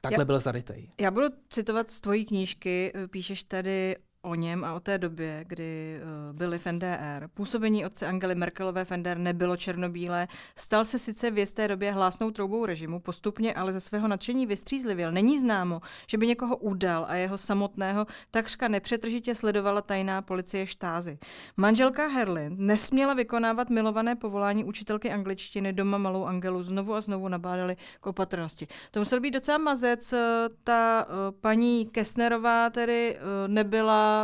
Takhle 0.00 0.22
já, 0.22 0.24
byl 0.24 0.40
zarytej. 0.40 0.90
Já 1.00 1.10
budu 1.10 1.26
citovat 1.50 1.90
z 1.90 2.00
tvojí 2.00 2.24
knížky. 2.24 2.92
Píšeš 3.10 3.42
tady 3.42 3.96
o 4.28 4.34
něm 4.34 4.64
a 4.64 4.74
o 4.74 4.80
té 4.80 4.98
době, 4.98 5.44
kdy 5.48 6.00
uh, 6.00 6.36
byli 6.36 6.58
v 6.58 6.66
NDR. 6.66 7.28
Působení 7.34 7.86
otce 7.86 8.06
Angely 8.06 8.34
Merkelové 8.34 8.84
v 8.84 8.90
NDR 8.90 9.18
nebylo 9.18 9.56
černobílé. 9.56 10.28
Stal 10.56 10.84
se 10.84 10.98
sice 10.98 11.30
v 11.30 11.38
jisté 11.38 11.68
době 11.68 11.92
hlásnou 11.92 12.30
troubou 12.30 12.66
režimu, 12.66 13.00
postupně 13.00 13.54
ale 13.54 13.72
ze 13.72 13.80
svého 13.80 14.08
nadšení 14.08 14.46
vystřízlivěl. 14.46 15.12
Není 15.12 15.38
známo, 15.38 15.80
že 16.06 16.18
by 16.18 16.26
někoho 16.26 16.56
udal 16.56 17.06
a 17.08 17.14
jeho 17.14 17.38
samotného 17.38 18.06
takřka 18.30 18.68
nepřetržitě 18.68 19.34
sledovala 19.34 19.82
tajná 19.82 20.22
policie 20.22 20.66
štázy. 20.66 21.18
Manželka 21.56 22.06
Herlin 22.06 22.54
nesměla 22.58 23.14
vykonávat 23.14 23.70
milované 23.70 24.16
povolání 24.16 24.64
učitelky 24.64 25.10
angličtiny, 25.10 25.72
doma 25.72 25.98
malou 25.98 26.24
Angelu 26.24 26.62
znovu 26.62 26.94
a 26.94 27.00
znovu 27.00 27.28
nabádali 27.28 27.76
k 28.00 28.06
opatrnosti. 28.06 28.68
To 28.90 29.00
musel 29.00 29.20
být 29.20 29.30
docela 29.30 29.58
mazec. 29.58 30.12
Eh, 30.12 30.48
ta 30.64 31.06
uh, 31.08 31.14
paní 31.40 31.86
Kessnerová 31.86 32.70
tedy 32.70 33.18
uh, 33.18 33.54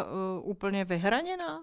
uh, 0.03 0.49
úplně 0.51 0.85
vyhraněná? 0.85 1.61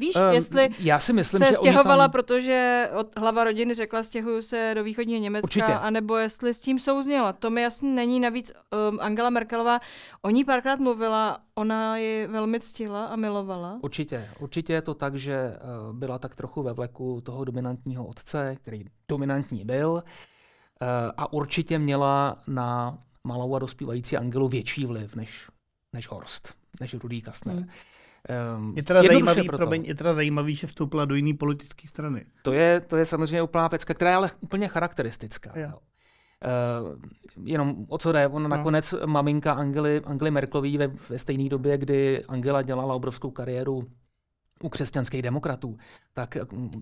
Víš, 0.00 0.16
um, 0.16 0.22
jestli 0.32 0.68
já 0.78 0.98
si 0.98 1.12
myslím, 1.12 1.38
se 1.38 1.48
že 1.48 1.54
stěhovala, 1.54 2.04
tam... 2.04 2.10
protože 2.10 2.88
od 2.96 3.18
hlava 3.18 3.44
rodiny 3.44 3.74
řekla, 3.74 4.02
stěhuju 4.02 4.42
se 4.42 4.72
do 4.74 4.84
východního 4.84 5.20
Německa, 5.20 5.46
Určitě. 5.46 5.74
anebo 5.74 6.16
jestli 6.16 6.54
s 6.54 6.60
tím 6.60 6.78
souzněla. 6.78 7.32
To 7.32 7.50
mi 7.50 7.62
jasně 7.62 7.90
není. 7.90 8.20
Navíc 8.20 8.52
um, 8.90 9.00
Angela 9.00 9.30
Merkelová 9.30 9.80
o 10.22 10.30
ní 10.30 10.44
párkrát 10.44 10.80
mluvila, 10.80 11.40
ona 11.54 11.96
ji 11.96 12.26
velmi 12.26 12.60
ctila 12.60 13.06
a 13.06 13.16
milovala. 13.16 13.78
Určitě. 13.82 14.28
Určitě 14.38 14.72
je 14.72 14.82
to 14.82 14.94
tak, 14.94 15.16
že 15.16 15.56
uh, 15.88 15.96
byla 15.96 16.18
tak 16.18 16.34
trochu 16.34 16.62
ve 16.62 16.72
vleku 16.72 17.20
toho 17.20 17.44
dominantního 17.44 18.06
otce, 18.06 18.56
který 18.62 18.84
dominantní 19.08 19.64
byl, 19.64 19.90
uh, 19.90 20.00
a 21.16 21.32
určitě 21.32 21.78
měla 21.78 22.36
na 22.46 22.98
malou 23.24 23.54
a 23.54 23.58
dospívající 23.58 24.16
Angelu 24.16 24.48
větší 24.48 24.86
vliv 24.86 25.14
než, 25.16 25.48
než 25.92 26.08
Horst, 26.08 26.54
než 26.80 26.94
Rudý 26.94 27.22
Kastner. 27.22 27.56
Hmm. 27.56 27.68
Um, 28.56 28.72
je, 28.76 28.82
teda 28.82 29.02
zajímavý, 29.02 29.48
promiň, 29.48 29.84
je 29.84 29.94
teda 29.94 30.14
zajímavý, 30.14 30.54
že 30.54 30.66
vstoupila 30.66 31.04
do 31.04 31.14
jiné 31.14 31.36
politické 31.36 31.88
strany. 31.88 32.24
To 32.42 32.52
je, 32.52 32.80
to 32.80 32.96
je 32.96 33.04
samozřejmě 33.04 33.42
úplná 33.42 33.68
pecka, 33.68 33.94
která 33.94 34.10
je 34.10 34.16
ale 34.16 34.30
úplně 34.40 34.68
charakteristická. 34.68 35.52
Jo. 35.56 35.72
Uh, 35.74 36.96
jenom 37.44 37.86
o 37.88 37.98
co 37.98 38.12
jde, 38.12 38.28
ona 38.28 38.48
no. 38.48 38.56
nakonec 38.56 38.94
maminka 39.06 39.52
Angely, 39.52 40.00
Angely 40.04 40.30
Merklový 40.30 40.78
ve, 40.78 40.86
ve 40.86 41.18
stejné 41.18 41.48
době, 41.48 41.78
kdy 41.78 42.24
Angela 42.24 42.62
dělala 42.62 42.94
obrovskou 42.94 43.30
kariéru 43.30 43.88
u 44.62 44.68
křesťanských 44.68 45.22
demokratů, 45.22 45.78
tak 46.12 46.36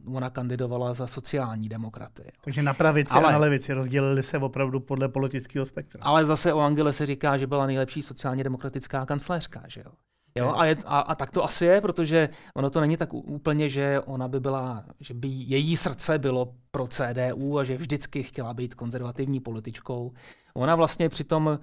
ona 0.06 0.30
kandidovala 0.30 0.94
za 0.94 1.06
sociální 1.06 1.68
demokraty. 1.68 2.32
Takže 2.44 2.62
na 2.62 2.74
pravici 2.74 3.14
ale, 3.14 3.28
a 3.28 3.32
na 3.32 3.38
levici 3.38 3.72
rozdělili 3.72 4.22
se 4.22 4.38
opravdu 4.38 4.80
podle 4.80 5.08
politického 5.08 5.66
spektra. 5.66 6.00
Ale 6.04 6.24
zase 6.24 6.52
o 6.52 6.60
Angele 6.60 6.92
se 6.92 7.06
říká, 7.06 7.36
že 7.36 7.46
byla 7.46 7.66
nejlepší 7.66 8.02
sociálně 8.02 8.44
demokratická 8.44 9.06
kancléřka, 9.06 9.62
že 9.68 9.80
jo? 9.80 9.92
Jo, 10.38 10.52
a, 10.56 10.64
je, 10.64 10.76
a, 10.84 11.00
a 11.00 11.14
tak 11.14 11.30
to 11.30 11.44
asi 11.44 11.64
je, 11.64 11.80
protože 11.80 12.28
ono 12.54 12.70
to 12.70 12.80
není 12.80 12.96
tak 12.96 13.14
úplně, 13.14 13.68
že 13.68 14.00
ona 14.00 14.28
by 14.28 14.40
byla, 14.40 14.84
že 15.00 15.14
by 15.14 15.28
její 15.28 15.76
srdce 15.76 16.18
bylo 16.18 16.54
pro 16.70 16.86
CDU 16.86 17.58
a 17.58 17.64
že 17.64 17.76
vždycky 17.76 18.22
chtěla 18.22 18.54
být 18.54 18.74
konzervativní 18.74 19.40
političkou. 19.40 20.12
Ona 20.54 20.74
vlastně 20.74 21.08
přitom, 21.08 21.58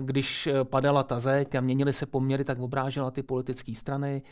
když 0.00 0.48
padala 0.62 1.02
ta 1.02 1.20
zeď 1.20 1.54
a 1.54 1.60
měnily 1.60 1.92
se 1.92 2.06
poměry, 2.06 2.44
tak 2.44 2.58
obrážela 2.58 3.10
ty 3.10 3.22
politické 3.22 3.74
strany. 3.74 4.22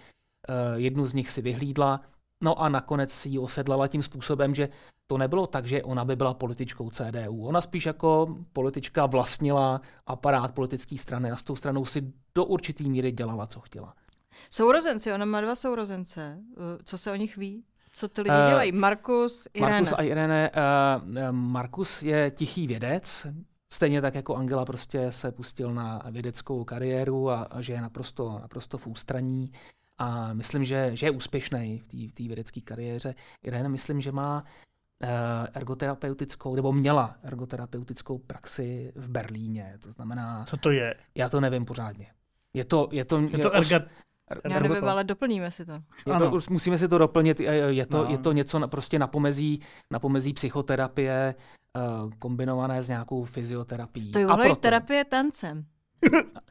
Eh, 0.49 0.81
jednu 0.81 1.07
z 1.07 1.15
nich 1.15 1.31
si 1.31 1.43
vyhlídla, 1.43 2.01
no 2.41 2.63
a 2.63 2.69
nakonec 2.69 3.13
si 3.13 3.29
ji 3.29 3.39
osedlala 3.39 3.89
tím 3.89 4.03
způsobem, 4.03 4.55
že 4.55 4.69
to 5.07 5.19
nebylo 5.19 5.47
tak, 5.47 5.67
že 5.67 5.83
ona 5.83 6.05
by 6.05 6.17
byla 6.17 6.35
političkou 6.35 6.91
CDU. 6.91 7.47
Ona 7.47 7.61
spíš 7.61 7.87
jako 7.87 8.37
politička 8.53 9.07
vlastnila 9.07 9.81
aparát 10.07 10.53
politické 10.53 10.99
strany 10.99 11.31
a 11.31 11.37
s 11.37 11.43
tou 11.43 11.57
stranou 11.57 11.87
si 11.87 12.13
do 12.35 12.45
určitý 12.45 12.91
míry 12.91 13.13
dělala, 13.13 13.47
co 13.47 13.61
chtěla. 13.61 13.95
Sourozenci, 14.51 15.13
ona 15.13 15.25
má 15.25 15.41
dva 15.41 15.55
sourozence. 15.55 16.39
Eh, 16.53 16.79
co 16.85 16.99
se 16.99 17.13
o 17.13 17.17
nich 17.17 17.37
ví? 17.37 17.65
Co 17.93 18.09
ty 18.09 18.23
lidi 18.23 18.35
uh, 18.35 18.49
dělají? 18.49 18.73
Markus, 18.73 19.49
Irene. 19.55 19.73
Markus 19.73 19.93
a 19.93 20.03
Irene. 20.03 20.51
Uh, 20.51 21.33
Markus 21.33 22.03
je 22.03 22.31
tichý 22.31 22.67
vědec, 22.67 23.27
stejně 23.73 24.01
tak 24.01 24.15
jako 24.15 24.37
Angela 24.37 24.65
prostě 24.65 25.13
se 25.13 25.33
pustil 25.33 25.75
na 25.75 26.03
vědeckou 26.11 26.65
kariéru 26.65 27.31
a, 27.31 27.43
a 27.43 27.61
že 27.61 27.73
je 27.73 27.81
naprosto, 27.81 28.39
naprosto 28.43 28.79
v 28.79 28.87
ústraní. 28.87 29.53
A 29.99 30.33
myslím, 30.33 30.65
že, 30.65 30.91
že 30.95 31.07
je 31.07 31.11
úspěšný 31.11 31.83
v 31.93 32.13
té 32.13 32.23
vědecké 32.23 32.61
kariéře. 32.61 33.15
Irene 33.43 33.69
myslím, 33.69 34.01
že 34.01 34.13
má 34.13 34.45
uh, 35.03 35.09
ergoterapeutickou, 35.53 36.55
nebo 36.55 36.73
měla 36.73 37.17
ergoterapeutickou 37.23 38.19
praxi 38.19 38.93
v 38.97 39.09
Berlíně. 39.09 39.79
To 39.83 39.93
znamená... 39.93 40.45
Co 40.49 40.57
to 40.57 40.71
je? 40.71 40.95
Já 41.15 41.29
to 41.29 41.41
nevím 41.41 41.65
pořádně. 41.65 42.07
Je 42.55 42.65
to, 42.65 42.89
je 42.93 43.05
to, 43.05 43.21
je 43.21 43.39
to 43.39 43.55
erga... 43.55 43.81
Já 44.51 44.61
nevím, 44.61 44.85
ale 44.85 45.05
doplníme 45.05 45.51
si 45.51 45.67
to. 45.67 45.73
Je 46.07 46.19
to 46.19 46.39
musíme 46.51 46.79
si 46.79 46.89
to 46.89 46.99
doplnit. 46.99 47.41
Je 47.41 47.87
to, 47.87 48.05
no. 48.05 48.11
je 48.11 48.19
to 48.19 48.33
něco 48.33 48.59
na, 48.59 48.69
prostě 48.69 48.99
na 48.99 49.07
pomezí, 49.07 49.63
na 49.91 49.99
pomezí 49.99 50.33
psychoterapie 50.33 51.35
uh, 51.77 52.11
kombinované 52.19 52.83
s 52.83 52.89
nějakou 52.89 53.25
fyzioterapií. 53.25 54.13
To 54.13 54.19
je 54.19 54.57
terapie 54.61 55.05
tancem. 55.05 55.65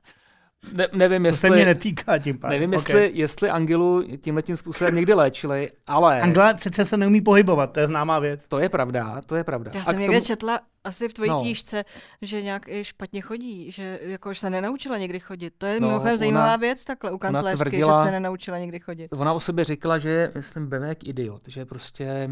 Ne, 0.73 0.87
nevím, 0.93 1.25
jestli, 1.25 1.49
to 1.49 1.53
se 1.53 1.55
mě 1.55 1.65
netýká 1.65 2.17
tím 2.17 2.39
pádem. 2.39 2.59
Nevím, 2.59 2.69
okay. 2.69 2.75
jestli, 2.75 3.19
jestli 3.19 3.49
Angelu 3.49 4.03
tímhle 4.17 4.41
tím 4.41 4.57
způsobem 4.57 4.95
někdy 4.95 5.13
léčili, 5.13 5.71
ale... 5.87 6.21
Angela 6.21 6.53
přece 6.53 6.85
se 6.85 6.97
neumí 6.97 7.21
pohybovat, 7.21 7.71
to 7.71 7.79
je 7.79 7.87
známá 7.87 8.19
věc. 8.19 8.45
To 8.47 8.59
je 8.59 8.69
pravda, 8.69 9.21
to 9.25 9.35
je 9.35 9.43
pravda. 9.43 9.71
Já 9.73 9.83
jsem 9.83 9.99
někde 9.99 10.17
tomu... 10.17 10.25
četla 10.25 10.59
asi 10.83 11.07
v 11.07 11.13
tvojí 11.13 11.29
no. 11.29 11.41
knížce, 11.41 11.85
že 12.21 12.41
nějak 12.41 12.67
i 12.67 12.85
špatně 12.85 13.21
chodí, 13.21 13.71
že 13.71 13.99
jako 14.01 14.29
už 14.29 14.39
se 14.39 14.49
nenaučila 14.49 14.97
někdy 14.97 15.19
chodit. 15.19 15.53
To 15.57 15.65
je 15.65 15.79
no, 15.79 15.87
mimochodem 15.87 16.17
zajímavá 16.17 16.55
věc 16.55 16.85
takhle 16.85 17.11
u 17.11 17.17
kancléřky, 17.17 17.57
tvrdila, 17.57 18.03
že 18.03 18.07
se 18.07 18.11
nenaučila 18.11 18.59
někdy 18.59 18.79
chodit. 18.79 19.13
Ona 19.13 19.33
o 19.33 19.39
sobě 19.39 19.65
říkala, 19.65 19.97
že 19.97 20.09
je, 20.09 20.31
myslím, 20.35 20.67
bevék 20.67 21.07
idiot, 21.07 21.41
že 21.47 21.65
prostě 21.65 22.29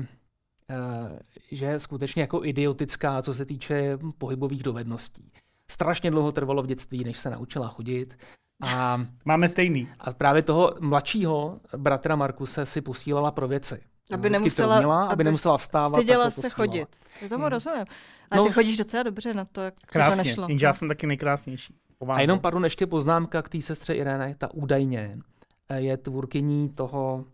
uh, 0.69 1.17
že 1.51 1.65
je 1.65 1.79
skutečně 1.79 2.21
jako 2.21 2.45
idiotická, 2.45 3.21
co 3.21 3.33
se 3.33 3.45
týče 3.45 3.97
pohybových 4.17 4.63
dovedností 4.63 5.31
strašně 5.71 6.11
dlouho 6.11 6.31
trvalo 6.31 6.63
v 6.63 6.67
dětství, 6.67 7.03
než 7.03 7.19
se 7.19 7.29
naučila 7.29 7.67
chodit. 7.67 8.17
A, 8.63 9.05
Máme 9.25 9.47
stejný. 9.47 9.89
A 9.99 10.13
právě 10.13 10.41
toho 10.41 10.75
mladšího 10.81 11.59
bratra 11.77 12.15
Markuse 12.15 12.65
si 12.65 12.81
posílala 12.81 13.31
pro 13.31 13.47
věci. 13.47 13.81
Aby 14.13 14.29
nemusela, 14.29 14.77
měla, 14.77 15.03
aby, 15.03 15.13
aby 15.13 15.23
nemusela 15.23 15.57
vstávat. 15.57 15.93
Styděla 15.93 16.29
se 16.29 16.49
chodit. 16.49 16.87
Já 17.21 17.29
tomu 17.29 17.43
hmm. 17.43 17.51
rozumím. 17.51 17.85
Ale 18.31 18.41
no, 18.41 18.45
ty 18.45 18.51
chodíš 18.51 18.77
docela 18.77 19.03
dobře 19.03 19.33
na 19.33 19.45
to, 19.45 19.61
jak 19.61 19.73
krásně, 19.85 20.15
to 20.17 20.23
nešlo. 20.23 20.47
Krásně, 20.47 20.65
já 20.65 20.73
jsem 20.73 20.87
taky 20.87 21.07
nejkrásnější. 21.07 21.75
A 22.07 22.21
jenom 22.21 22.39
pardon, 22.39 22.63
ještě 22.63 22.87
poznámka 22.87 23.41
k 23.41 23.49
té 23.49 23.61
sestře 23.61 23.93
Irene, 23.93 24.35
ta 24.37 24.53
údajně 24.53 25.19
eh, 25.69 25.79
je 25.81 25.97
tvůrkyní 25.97 26.69
toho 26.69 27.25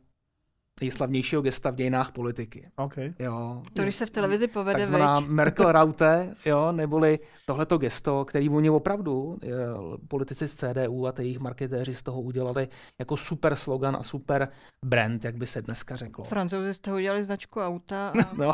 nejslavnějšího 0.81 1.41
gesta 1.41 1.71
v 1.71 1.75
dějinách 1.75 2.11
politiky. 2.11 2.69
Okay. 2.75 3.13
Jo. 3.19 3.61
To, 3.73 3.81
když 3.81 3.95
se 3.95 4.05
v 4.05 4.09
televizi 4.09 4.47
povede, 4.47 4.79
Takzvaná 4.79 5.19
Merkel 5.27 5.71
Raute, 5.71 6.35
jo, 6.45 6.71
neboli 6.71 7.19
tohleto 7.45 7.77
gesto, 7.77 8.25
který 8.25 8.49
oni 8.49 8.69
opravdu, 8.69 9.37
politici 10.07 10.47
z 10.47 10.55
CDU 10.55 11.07
a 11.07 11.13
jejich 11.19 11.39
marketéři 11.39 11.95
z 11.95 12.03
toho 12.03 12.21
udělali 12.21 12.67
jako 12.99 13.17
super 13.17 13.55
slogan 13.55 13.97
a 13.99 14.03
super 14.03 14.47
brand, 14.85 15.25
jak 15.25 15.35
by 15.35 15.47
se 15.47 15.61
dneska 15.61 15.95
řeklo. 15.95 16.23
Francouzi 16.23 16.73
z 16.73 16.79
toho 16.79 16.97
udělali 16.97 17.23
značku 17.23 17.59
auta. 17.59 18.09
A... 18.09 18.13
no. 18.37 18.51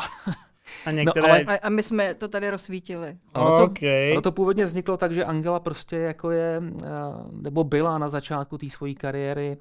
A, 0.86 0.90
některé... 0.90 1.28
no, 1.28 1.34
ale... 1.34 1.44
a, 1.44 1.66
a 1.66 1.68
my 1.68 1.82
jsme 1.82 2.14
to 2.14 2.28
tady 2.28 2.50
rozsvítili. 2.50 3.16
Ono 3.34 3.58
to, 3.58 3.64
okay. 3.64 4.12
ono 4.12 4.20
to 4.20 4.32
původně 4.32 4.64
vzniklo 4.64 4.96
tak, 4.96 5.12
že 5.12 5.24
Angela 5.24 5.60
prostě 5.60 5.96
jako 5.96 6.30
je, 6.30 6.62
nebo 7.32 7.64
byla 7.64 7.98
na 7.98 8.08
začátku 8.08 8.58
té 8.58 8.70
své 8.70 8.94
kariéry 8.94 9.56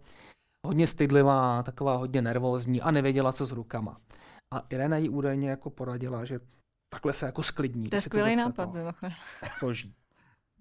hodně 0.65 0.87
stydlivá, 0.87 1.63
taková 1.63 1.95
hodně 1.95 2.21
nervózní 2.21 2.81
a 2.81 2.91
nevěděla, 2.91 3.33
co 3.33 3.45
s 3.45 3.51
rukama. 3.51 3.97
A 4.53 4.63
Irena 4.69 4.97
jí 4.97 5.09
údajně 5.09 5.49
jako 5.49 5.69
poradila, 5.69 6.25
že 6.25 6.39
takhle 6.89 7.13
se 7.13 7.25
jako 7.25 7.43
sklidní. 7.43 7.89
To 7.89 7.95
je 7.95 8.01
skvělý 8.01 8.35
nápad, 8.35 8.69
Složí. 9.57 9.95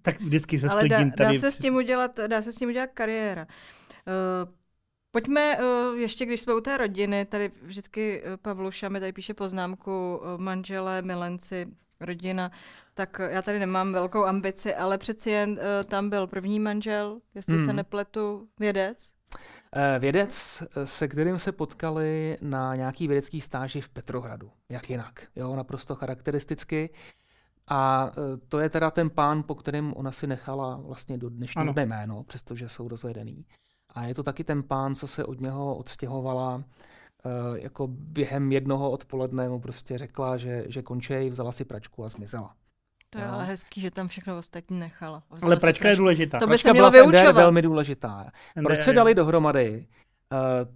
tak 0.02 0.20
vždycky 0.20 0.58
se 0.58 0.68
Ale 0.68 0.80
sklidím 0.80 1.10
dá, 1.10 1.16
tady. 1.16 1.34
Dá 1.34 1.40
se, 1.40 1.52
s 1.52 1.58
tím 1.58 1.74
udělat, 1.74 2.20
dá 2.26 2.42
se 2.42 2.52
s 2.52 2.56
tím 2.56 2.68
udělat 2.68 2.90
kariéra. 2.94 3.46
Uh, 3.46 4.52
Pojďme 5.10 5.58
uh, 5.58 5.98
ještě, 5.98 6.26
když 6.26 6.40
jsme 6.40 6.54
u 6.54 6.60
té 6.60 6.76
rodiny, 6.76 7.24
tady 7.24 7.50
vždycky 7.62 8.22
uh, 8.22 8.36
Pavluša 8.36 8.88
mi 8.88 9.00
tady 9.00 9.12
píše 9.12 9.34
poznámku 9.34 10.16
uh, 10.16 10.40
manželé, 10.40 11.02
milenci, 11.02 11.66
rodina, 12.00 12.50
tak 12.94 13.20
já 13.28 13.42
tady 13.42 13.58
nemám 13.58 13.92
velkou 13.92 14.24
ambici, 14.24 14.74
ale 14.74 14.98
přeci 14.98 15.30
jen 15.30 15.50
uh, 15.50 15.58
tam 15.84 16.10
byl 16.10 16.26
první 16.26 16.60
manžel, 16.60 17.20
jestli 17.34 17.56
hmm. 17.56 17.66
se 17.66 17.72
nepletu, 17.72 18.48
vědec. 18.60 19.12
Eh, 19.76 19.98
vědec, 19.98 20.62
eh, 20.62 20.86
se 20.86 21.08
kterým 21.08 21.38
se 21.38 21.52
potkali 21.52 22.38
na 22.42 22.76
nějaký 22.76 23.08
vědecký 23.08 23.40
stáži 23.40 23.80
v 23.80 23.88
Petrohradu. 23.88 24.50
Jak 24.68 24.90
jinak. 24.90 25.26
Jo, 25.36 25.56
naprosto 25.56 25.94
charakteristicky. 25.94 26.90
A 27.68 28.10
eh, 28.10 28.36
to 28.48 28.58
je 28.58 28.70
teda 28.70 28.90
ten 28.90 29.10
pán, 29.10 29.42
po 29.42 29.54
kterém 29.54 29.92
ona 29.96 30.12
si 30.12 30.26
nechala 30.26 30.76
vlastně 30.76 31.18
do 31.18 31.30
dnešního 31.30 31.72
dne 31.72 31.86
jméno, 31.86 32.22
přestože 32.22 32.68
jsou 32.68 32.88
rozvedený. 32.88 33.46
A 33.88 34.04
je 34.04 34.14
to 34.14 34.22
taky 34.22 34.44
ten 34.44 34.62
pán, 34.62 34.94
co 34.94 35.06
se 35.06 35.24
od 35.24 35.40
něho 35.40 35.76
odstěhovala 35.76 36.64
jako 37.54 37.86
během 37.90 38.52
jednoho 38.52 38.90
odpoledne 38.90 39.48
mu 39.48 39.60
prostě 39.60 39.98
řekla, 39.98 40.36
že, 40.36 40.64
že 40.68 40.82
končí, 40.82 41.30
vzala 41.30 41.52
si 41.52 41.64
pračku 41.64 42.04
a 42.04 42.08
zmizela. 42.08 42.54
To 43.14 43.20
je 43.20 43.26
no. 43.26 43.32
ale 43.34 43.44
hezký, 43.44 43.80
že 43.80 43.90
tam 43.90 44.08
všechno 44.08 44.38
ostatní 44.38 44.78
nechala. 44.78 45.22
Vzala 45.30 45.52
ale 45.52 45.60
pračka 45.60 45.88
je 45.88 45.96
důležitá. 45.96 46.38
To 46.38 46.46
by 46.46 46.58
se 46.58 46.72
mělo 46.72 46.90
vyučovat. 46.90 47.34
velmi 47.34 47.62
důležitá. 47.62 48.30
Proč 48.64 48.82
se 48.82 48.92
dali 48.92 49.14
dohromady? 49.14 49.86
Uh, 50.32 50.68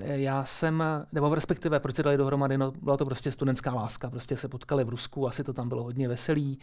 já 0.00 0.44
jsem, 0.44 0.82
nebo 1.12 1.34
respektive 1.34 1.80
proč 1.80 1.96
se 1.96 2.02
dali 2.02 2.16
dohromady, 2.16 2.58
no 2.58 2.70
byla 2.70 2.96
to 2.96 3.04
prostě 3.04 3.32
studentská 3.32 3.74
láska, 3.74 4.10
prostě 4.10 4.36
se 4.36 4.48
potkali 4.48 4.84
v 4.84 4.88
Rusku, 4.88 5.28
asi 5.28 5.44
to 5.44 5.52
tam 5.52 5.68
bylo 5.68 5.82
hodně 5.82 6.08
veselý, 6.08 6.58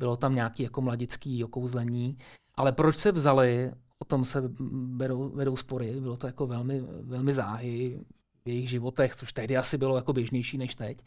bylo 0.00 0.16
tam 0.16 0.34
nějaký 0.34 0.62
jako 0.62 0.80
mladický 0.80 1.44
okouzlení, 1.44 2.18
ale 2.54 2.72
proč 2.72 2.96
se 2.96 3.12
vzali, 3.12 3.72
o 3.98 4.04
tom 4.04 4.24
se 4.24 4.42
vedou, 4.96 5.28
vedou 5.28 5.56
spory, 5.56 6.00
bylo 6.00 6.16
to 6.16 6.26
jako 6.26 6.46
velmi, 6.46 6.80
velmi 7.02 7.34
záhy 7.34 8.00
v 8.44 8.48
jejich 8.48 8.70
životech, 8.70 9.16
což 9.16 9.32
tehdy 9.32 9.56
asi 9.56 9.78
bylo 9.78 9.96
jako 9.96 10.12
běžnější 10.12 10.58
než 10.58 10.74
teď, 10.74 10.98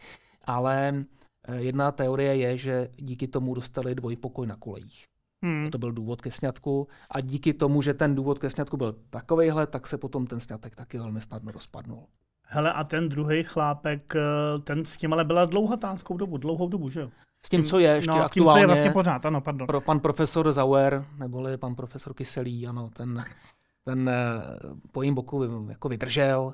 ale 0.44 0.94
Eh, 0.94 1.27
jedna 1.54 1.92
teorie 1.92 2.36
je, 2.36 2.58
že 2.58 2.90
díky 2.98 3.28
tomu 3.28 3.54
dostali 3.54 3.96
dvojpokoj 3.96 4.48
na 4.48 4.56
kolejích. 4.56 5.06
Hmm. 5.44 5.72
To 5.72 5.78
byl 5.78 5.92
důvod 5.92 6.22
ke 6.22 6.32
sňatku 6.32 6.88
a 7.12 7.22
díky 7.22 7.54
tomu, 7.54 7.82
že 7.82 7.94
ten 7.94 8.16
důvod 8.16 8.40
ke 8.40 8.50
sňatku 8.50 8.78
byl 8.78 8.96
takovejhle, 9.10 9.68
tak 9.68 9.88
se 9.88 9.98
potom 9.98 10.28
ten 10.28 10.40
sňatek 10.40 10.76
taky 10.76 10.98
velmi 10.98 11.22
snadno 11.22 11.52
rozpadnul. 11.52 12.08
Hele, 12.42 12.74
a 12.74 12.84
ten 12.84 13.10
druhý 13.10 13.44
chlápek, 13.44 14.16
eh, 14.16 14.60
ten 14.60 14.86
s 14.86 14.98
tím 14.98 15.14
ale 15.14 15.26
byla 15.26 15.46
dlouhatánskou 15.46 16.18
dobu, 16.18 16.38
dlouhou 16.38 16.70
dobu, 16.70 16.90
že 16.90 17.02
jo? 17.02 17.10
S 17.40 17.50
tím, 17.50 17.64
co 17.64 17.80
je 17.80 17.90
ještě 17.90 18.12
no, 18.12 18.28
s 18.28 18.32
tím, 18.32 18.44
co 18.44 18.58
je 18.58 18.68
vlastně 18.68 18.92
pořád, 18.92 19.26
ano, 19.26 19.42
pardon. 19.42 19.68
Pro 19.68 19.82
pan 19.82 20.00
profesor 20.00 20.52
Zauer, 20.52 21.06
neboli 21.20 21.58
pan 21.58 21.76
profesor 21.76 22.14
Kyselý, 22.14 22.68
ano, 22.68 22.90
ten, 22.94 23.24
ten 23.86 24.12
po 24.92 25.02
jím 25.02 25.16
boku 25.16 25.66
jako 25.70 25.90
vydržel. 25.90 26.54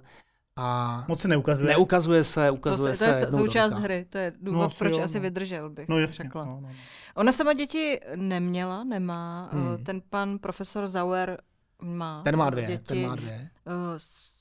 A 0.55 1.05
Moc 1.07 1.21
se 1.21 1.27
neukazuje. 1.27 1.67
Neukazuje 1.67 2.23
se, 2.23 2.51
ukazuje 2.51 2.91
to, 2.91 2.97
se. 2.97 3.27
To 3.27 3.37
je 3.37 3.43
součást 3.43 3.73
hry, 3.73 4.05
to 4.09 4.17
je 4.17 4.33
důvod, 4.41 4.61
no, 4.61 4.69
proč 4.69 4.97
jo, 4.97 5.03
asi 5.03 5.17
no. 5.17 5.21
vydržel, 5.21 5.69
bych 5.69 5.89
no, 5.89 5.99
jasně, 5.99 6.23
řekla. 6.23 6.45
No, 6.45 6.51
no, 6.51 6.61
no. 6.61 6.69
Ona 7.15 7.31
sama 7.31 7.53
děti 7.53 7.99
neměla, 8.15 8.83
nemá. 8.83 9.49
Hmm. 9.53 9.83
Ten 9.83 10.01
pan 10.09 10.39
profesor 10.39 10.87
Zauer 10.87 11.41
má 11.81 12.21
Ten 12.23 12.37
má 12.37 12.49
dvě, 12.49 12.65
děti. 12.65 12.83
ten 12.83 13.07
má 13.07 13.15
dvě. 13.15 13.49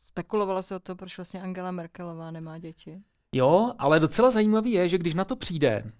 Spekulovalo 0.04 0.62
se 0.62 0.76
o 0.76 0.78
to, 0.78 0.97
proč 0.97 1.19
vlastně 1.19 1.42
Angela 1.42 1.71
Merkelová 1.71 2.31
nemá 2.31 2.59
děti. 2.59 3.02
Jo, 3.33 3.73
ale 3.78 4.00
docela 4.00 4.31
zajímavý 4.31 4.73
je, 4.73 4.88
že 4.88 4.99
když 4.99 5.14
na 5.14 5.25
to 5.25 5.37
přijde, 5.37 5.92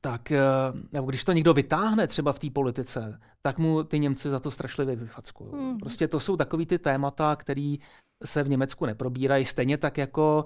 tak 0.00 0.32
eh, 0.32 0.40
nebo 0.92 1.06
když 1.06 1.24
to 1.24 1.32
někdo 1.32 1.54
vytáhne 1.54 2.06
třeba 2.06 2.32
v 2.32 2.38
té 2.38 2.50
politice, 2.50 3.20
tak 3.42 3.58
mu 3.58 3.84
ty 3.84 3.98
Němci 3.98 4.30
za 4.30 4.40
to 4.40 4.50
strašlivě 4.50 4.96
vyfackují. 4.96 5.50
Hmm. 5.52 5.78
Prostě 5.78 6.08
to 6.08 6.20
jsou 6.20 6.36
takový 6.36 6.66
ty 6.66 6.78
témata, 6.78 7.36
které 7.36 7.76
se 8.24 8.42
v 8.42 8.48
Německu 8.48 8.86
neprobírají, 8.86 9.46
stejně 9.46 9.78
tak 9.78 9.98
jako 9.98 10.44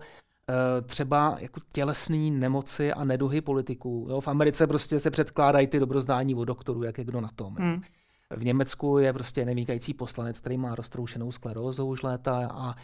eh, 0.50 0.82
třeba 0.82 1.36
jako 1.40 1.60
tělesné 1.72 2.30
nemoci 2.30 2.92
a 2.92 3.04
neduhy 3.04 3.40
politiků. 3.40 4.06
Jo? 4.10 4.20
V 4.20 4.28
Americe 4.28 4.66
prostě 4.66 4.98
se 4.98 5.10
předkládají 5.10 5.66
ty 5.66 5.80
dobrozdání 5.80 6.34
od 6.34 6.44
doktorů, 6.44 6.82
jak 6.82 6.98
je 6.98 7.04
kdo 7.04 7.20
na 7.20 7.30
tom. 7.36 7.54
Hmm. 7.54 7.82
V 8.30 8.44
Německu 8.44 8.98
je 8.98 9.12
prostě 9.12 9.44
nevýkající 9.44 9.94
poslanec, 9.94 10.40
který 10.40 10.58
má 10.58 10.74
roztroušenou 10.74 11.32
sklerózu 11.32 11.86
už 11.86 12.02
léta 12.02 12.50
a 12.52 12.74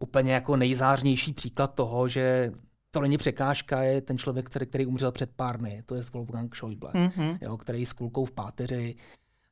úplně 0.00 0.32
jako 0.32 0.56
nejzářnější 0.56 1.32
příklad 1.32 1.74
toho, 1.74 2.08
že 2.08 2.52
to 2.90 3.00
není 3.00 3.18
překážka, 3.18 3.82
je 3.82 4.00
ten 4.00 4.18
člověk, 4.18 4.46
který, 4.46 4.66
který 4.66 4.86
umřel 4.86 5.12
před 5.12 5.30
pár 5.36 5.58
dny, 5.58 5.82
to 5.86 5.94
je 5.94 6.02
Wolfgang 6.12 6.54
Schäuble, 6.54 6.92
mm-hmm. 6.92 7.38
jo, 7.40 7.56
který 7.56 7.86
s 7.86 7.92
kulkou 7.92 8.24
v 8.24 8.32
páteři 8.32 8.96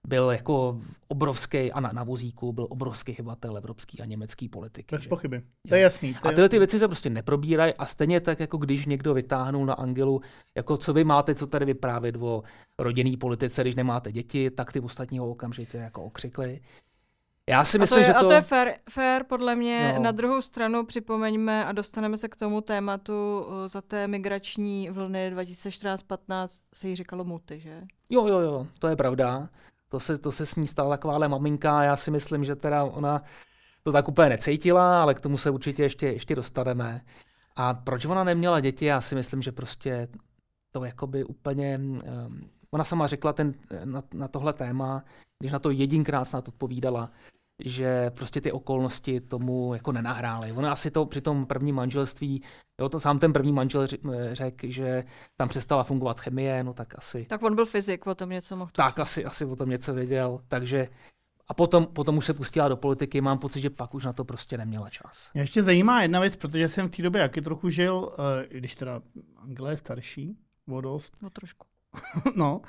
byl 0.06 0.30
jako 0.30 0.80
obrovský, 1.08 1.72
a 1.72 1.80
na, 1.80 1.90
na 1.92 2.02
vozíku 2.02 2.52
byl 2.52 2.66
obrovský 2.70 3.12
hybatel 3.12 3.56
evropský 3.56 4.00
a 4.00 4.04
německý 4.04 4.48
politiky. 4.48 4.94
Bez 4.94 5.02
že? 5.02 5.08
pochyby. 5.08 5.42
To 5.68 5.74
je 5.74 5.80
jasný. 5.80 6.14
To 6.14 6.28
a 6.28 6.32
tyhle 6.32 6.48
ty 6.48 6.58
věci 6.58 6.78
se 6.78 6.88
prostě 6.88 7.10
neprobírají 7.10 7.74
a 7.74 7.86
stejně 7.86 8.20
tak, 8.20 8.40
jako 8.40 8.56
když 8.56 8.86
někdo 8.86 9.14
vytáhnul 9.14 9.66
na 9.66 9.74
Angelu, 9.74 10.20
jako 10.54 10.76
co 10.76 10.92
vy 10.92 11.04
máte, 11.04 11.34
co 11.34 11.46
tady 11.46 11.64
vyprávět 11.64 12.16
o 12.16 12.42
rodinný 12.78 13.16
politice, 13.16 13.62
když 13.62 13.74
nemáte 13.74 14.12
děti, 14.12 14.50
tak 14.50 14.72
ty 14.72 14.80
ostatní 14.80 15.18
ho 15.18 15.30
okamžitě 15.30 15.78
jako 15.78 16.04
okřikli. 16.04 16.60
Já 17.50 17.64
si 17.64 17.78
myslím, 17.78 17.98
a 17.98 18.00
to 18.00 18.00
je, 18.00 18.06
že 18.06 18.12
to... 18.12 18.18
A 18.18 18.22
to 18.22 18.32
je 18.32 18.40
fair, 18.40 18.72
fair 18.90 19.24
podle 19.24 19.54
mě. 19.54 19.92
No. 19.96 20.02
Na 20.02 20.12
druhou 20.12 20.42
stranu 20.42 20.86
připomeňme 20.86 21.64
a 21.64 21.72
dostaneme 21.72 22.16
se 22.16 22.28
k 22.28 22.36
tomu 22.36 22.60
tématu 22.60 23.46
za 23.66 23.80
té 23.80 24.08
migrační 24.08 24.90
vlny 24.90 25.32
2014-15 25.34 26.48
se 26.74 26.88
jí 26.88 26.96
říkalo 26.96 27.24
muty, 27.24 27.60
že? 27.60 27.82
Jo, 28.10 28.26
jo, 28.26 28.38
jo, 28.38 28.66
to 28.78 28.88
je 28.88 28.96
pravda. 28.96 29.48
To 29.88 30.00
se, 30.00 30.18
to 30.18 30.32
se 30.32 30.46
s 30.46 30.56
ní 30.56 30.66
stala 30.66 30.90
takováhle 30.90 31.28
maminka. 31.28 31.82
Já 31.82 31.96
si 31.96 32.10
myslím, 32.10 32.44
že 32.44 32.56
teda 32.56 32.84
ona 32.84 33.22
to 33.82 33.92
tak 33.92 34.08
úplně 34.08 34.28
necítila, 34.28 35.02
ale 35.02 35.14
k 35.14 35.20
tomu 35.20 35.38
se 35.38 35.50
určitě 35.50 35.82
ještě, 35.82 36.06
ještě 36.06 36.34
dostaneme. 36.34 37.00
A 37.56 37.74
proč 37.74 38.04
ona 38.04 38.24
neměla 38.24 38.60
děti? 38.60 38.84
Já 38.84 39.00
si 39.00 39.14
myslím, 39.14 39.42
že 39.42 39.52
prostě 39.52 40.08
to 40.72 40.84
jakoby 40.84 41.24
úplně... 41.24 41.80
Um, 42.26 42.50
ona 42.70 42.84
sama 42.84 43.06
řekla 43.06 43.32
ten, 43.32 43.54
na, 43.84 44.02
na 44.14 44.28
tohle 44.28 44.52
téma, 44.52 45.04
když 45.38 45.52
na 45.52 45.58
to 45.58 45.70
jedinkrát 45.70 46.24
snad 46.24 46.48
odpovídala, 46.48 47.10
že 47.58 48.10
prostě 48.10 48.40
ty 48.40 48.52
okolnosti 48.52 49.20
tomu 49.20 49.74
jako 49.74 49.92
nenahrály. 49.92 50.52
Ona 50.52 50.72
asi 50.72 50.90
to 50.90 51.06
při 51.06 51.20
tom 51.20 51.46
prvním 51.46 51.74
manželství, 51.74 52.42
jo, 52.80 52.88
to 52.88 53.00
sám 53.00 53.18
ten 53.18 53.32
první 53.32 53.52
manžel 53.52 53.86
řekl, 54.32 54.66
že 54.70 55.04
tam 55.36 55.48
přestala 55.48 55.84
fungovat 55.84 56.20
chemie, 56.20 56.64
no 56.64 56.74
tak 56.74 56.98
asi... 56.98 57.24
Tak 57.24 57.42
on 57.42 57.54
byl 57.54 57.66
fyzik, 57.66 58.06
o 58.06 58.14
tom 58.14 58.30
něco 58.30 58.56
mohl. 58.56 58.70
Tak 58.74 58.98
asi, 58.98 59.24
asi 59.24 59.44
o 59.44 59.56
tom 59.56 59.68
něco 59.68 59.94
věděl, 59.94 60.40
takže 60.48 60.88
a 61.48 61.54
potom, 61.54 61.86
potom 61.86 62.16
už 62.16 62.26
se 62.26 62.34
pustila 62.34 62.68
do 62.68 62.76
politiky, 62.76 63.20
mám 63.20 63.38
pocit, 63.38 63.60
že 63.60 63.70
pak 63.70 63.94
už 63.94 64.04
na 64.04 64.12
to 64.12 64.24
prostě 64.24 64.58
neměla 64.58 64.90
čas. 64.90 65.30
Mě 65.34 65.42
ještě 65.42 65.62
zajímá 65.62 66.02
jedna 66.02 66.20
věc, 66.20 66.36
protože 66.36 66.68
jsem 66.68 66.88
v 66.88 66.90
té 66.90 67.02
době 67.02 67.22
jaký 67.22 67.40
trochu 67.40 67.68
žil, 67.68 67.94
uh, 67.94 68.14
když 68.48 68.74
teda 68.74 69.02
Angela 69.36 69.70
je 69.70 69.76
starší, 69.76 70.36
o 70.68 70.80
dost. 70.80 71.16
No 71.22 71.30
trošku. 71.30 71.66
no, 72.36 72.58
uh, 72.58 72.62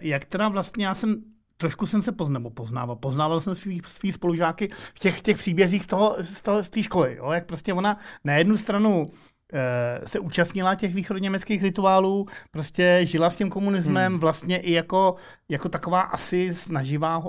jak 0.00 0.24
teda 0.24 0.48
vlastně 0.48 0.86
já 0.86 0.94
jsem 0.94 1.24
trošku 1.60 1.86
jsem 1.86 2.02
se 2.02 2.12
poznal, 2.12 2.42
poznával. 2.50 2.96
Poznával 2.96 3.40
jsem 3.40 3.54
svý, 3.54 3.82
svý 3.86 4.12
spolužáky 4.12 4.68
v 4.68 4.98
těch, 4.98 5.22
těch 5.22 5.36
příbězích 5.36 5.84
z 5.84 5.86
toho, 5.86 6.16
z, 6.20 6.42
toho, 6.42 6.62
z 6.62 6.70
té 6.70 6.82
školy. 6.82 7.16
Jo? 7.16 7.30
Jak 7.30 7.46
prostě 7.46 7.72
ona 7.72 7.98
na 8.24 8.34
jednu 8.34 8.56
stranu 8.56 9.06
eh, 9.52 10.08
se 10.08 10.18
účastnila 10.18 10.74
těch 10.74 10.94
východněmeckých 10.94 11.62
rituálů, 11.62 12.26
prostě 12.50 13.00
žila 13.02 13.30
s 13.30 13.36
tím 13.36 13.50
komunismem, 13.50 14.12
hmm. 14.12 14.20
vlastně 14.20 14.58
i 14.58 14.72
jako, 14.72 15.14
jako 15.48 15.68
taková 15.68 16.00
asi 16.00 16.54
snaživá 16.54 17.22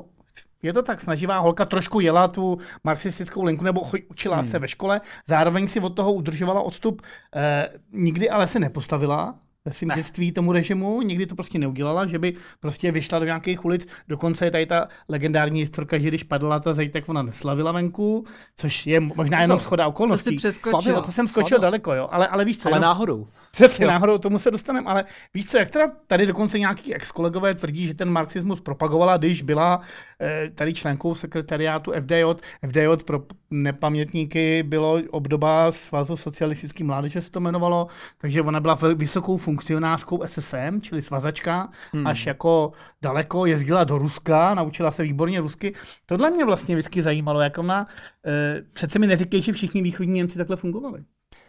je 0.63 0.73
to 0.73 0.83
tak, 0.83 1.01
snaživá 1.01 1.39
holka 1.39 1.65
trošku 1.65 1.99
jela 1.99 2.27
tu 2.27 2.57
marxistickou 2.83 3.43
linku, 3.43 3.63
nebo 3.63 3.81
učila 4.09 4.35
hmm. 4.37 4.45
se 4.45 4.59
ve 4.59 4.67
škole, 4.67 5.01
zároveň 5.27 5.67
si 5.67 5.79
od 5.79 5.89
toho 5.89 6.13
udržovala 6.13 6.61
odstup, 6.61 7.01
eh, 7.35 7.69
nikdy 7.91 8.29
ale 8.29 8.47
se 8.47 8.59
nepostavila 8.59 9.35
ve 9.65 9.71
svém 9.71 9.89
dětství 9.95 10.31
tomu 10.31 10.51
režimu, 10.51 11.01
nikdy 11.01 11.25
to 11.25 11.35
prostě 11.35 11.59
neudělala, 11.59 12.05
že 12.05 12.19
by 12.19 12.33
prostě 12.59 12.91
vyšla 12.91 13.19
do 13.19 13.25
nějakých 13.25 13.65
ulic, 13.65 13.87
dokonce 14.07 14.45
je 14.45 14.51
tady 14.51 14.65
ta 14.65 14.87
legendární 15.09 15.59
historka, 15.59 15.97
že 15.97 16.07
když 16.07 16.23
padla 16.23 16.59
ta 16.59 16.73
zeď, 16.73 16.91
tak 16.91 17.09
ona 17.09 17.21
neslavila 17.21 17.71
venku, 17.71 18.25
což 18.55 18.87
je 18.87 18.99
možná 18.99 19.41
jenom 19.41 19.59
schoda 19.59 19.87
okolností. 19.87 20.37
To, 20.37 20.51
slavila, 20.51 21.01
to 21.01 21.11
jsem 21.11 21.27
skočil 21.27 21.47
slavila. 21.47 21.61
daleko, 21.61 21.93
jo, 21.93 22.07
ale, 22.11 22.27
ale 22.27 22.45
víš 22.45 22.57
co. 22.57 22.67
Ale 22.67 22.75
jenom, 22.75 22.87
náhodou. 22.87 23.27
Přesně 23.51 23.87
náhodou, 23.87 24.17
tomu 24.17 24.39
se 24.39 24.51
dostaneme, 24.51 24.89
ale 24.89 25.03
víš 25.33 25.45
co, 25.45 25.57
jak 25.57 25.69
teda 25.69 25.91
tady 26.07 26.25
dokonce 26.25 26.59
nějaký 26.59 26.95
ex-kolegové 26.95 27.55
tvrdí, 27.55 27.87
že 27.87 27.93
ten 27.93 28.09
marxismus 28.09 28.61
propagovala, 28.61 29.17
když 29.17 29.41
byla 29.41 29.81
eh, 30.21 30.49
tady 30.55 30.73
členkou 30.73 31.15
sekretariátu 31.15 31.91
FDJ. 31.91 32.23
FDJ 32.67 32.87
pro 33.05 33.23
nepamětníky 33.51 34.63
bylo 34.63 34.99
obdoba 35.09 35.71
Svazu 35.71 36.15
socialistický 36.15 36.83
mládeže 36.83 37.21
se 37.21 37.31
to 37.31 37.39
jmenovalo, 37.39 37.87
takže 38.17 38.41
ona 38.41 38.59
byla 38.59 38.77
vysokou 38.95 39.37
funkcionářkou 39.37 40.23
SSM, 40.25 40.81
čili 40.81 41.01
svazačka, 41.01 41.69
hmm. 41.93 42.07
až 42.07 42.25
jako 42.25 42.71
daleko 43.01 43.45
jezdila 43.45 43.83
do 43.83 43.97
Ruska, 43.97 44.53
naučila 44.53 44.91
se 44.91 45.03
výborně 45.03 45.41
rusky. 45.41 45.73
Tohle 46.05 46.31
mě 46.31 46.45
vlastně 46.45 46.75
vždycky 46.75 47.03
zajímalo, 47.03 47.41
jak 47.41 47.57
ona, 47.57 47.87
e, 48.25 48.61
přece 48.73 48.99
mi 48.99 49.07
neříkej, 49.07 49.41
že 49.41 49.53
všichni 49.53 49.81
východní 49.81 50.13
Němci 50.13 50.37
takhle 50.37 50.55
fungovali. 50.55 51.03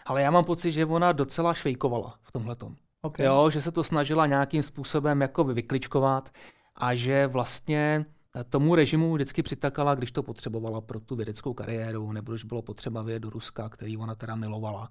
Ale 0.06 0.22
já 0.22 0.30
mám 0.30 0.44
pocit, 0.44 0.72
že 0.72 0.86
ona 0.86 1.12
docela 1.12 1.54
švejkovala 1.54 2.14
v 2.22 2.32
tomhle 2.32 2.56
okay. 3.02 3.26
Jo, 3.26 3.50
že 3.50 3.62
se 3.62 3.72
to 3.72 3.84
snažila 3.84 4.26
nějakým 4.26 4.62
způsobem 4.62 5.20
jako 5.20 5.44
vykličkovat 5.44 6.30
a 6.76 6.94
že 6.94 7.26
vlastně 7.26 8.06
tomu 8.48 8.74
režimu 8.74 9.14
vždycky 9.14 9.42
přitakala, 9.42 9.94
když 9.94 10.12
to 10.12 10.22
potřebovala 10.22 10.80
pro 10.80 11.00
tu 11.00 11.16
vědeckou 11.16 11.54
kariéru, 11.54 12.12
nebo 12.12 12.32
když 12.32 12.44
bylo 12.44 12.62
potřeba 12.62 13.02
vyjet 13.02 13.22
do 13.22 13.30
Ruska, 13.30 13.68
který 13.68 13.96
ona 13.96 14.14
teda 14.14 14.34
milovala. 14.34 14.90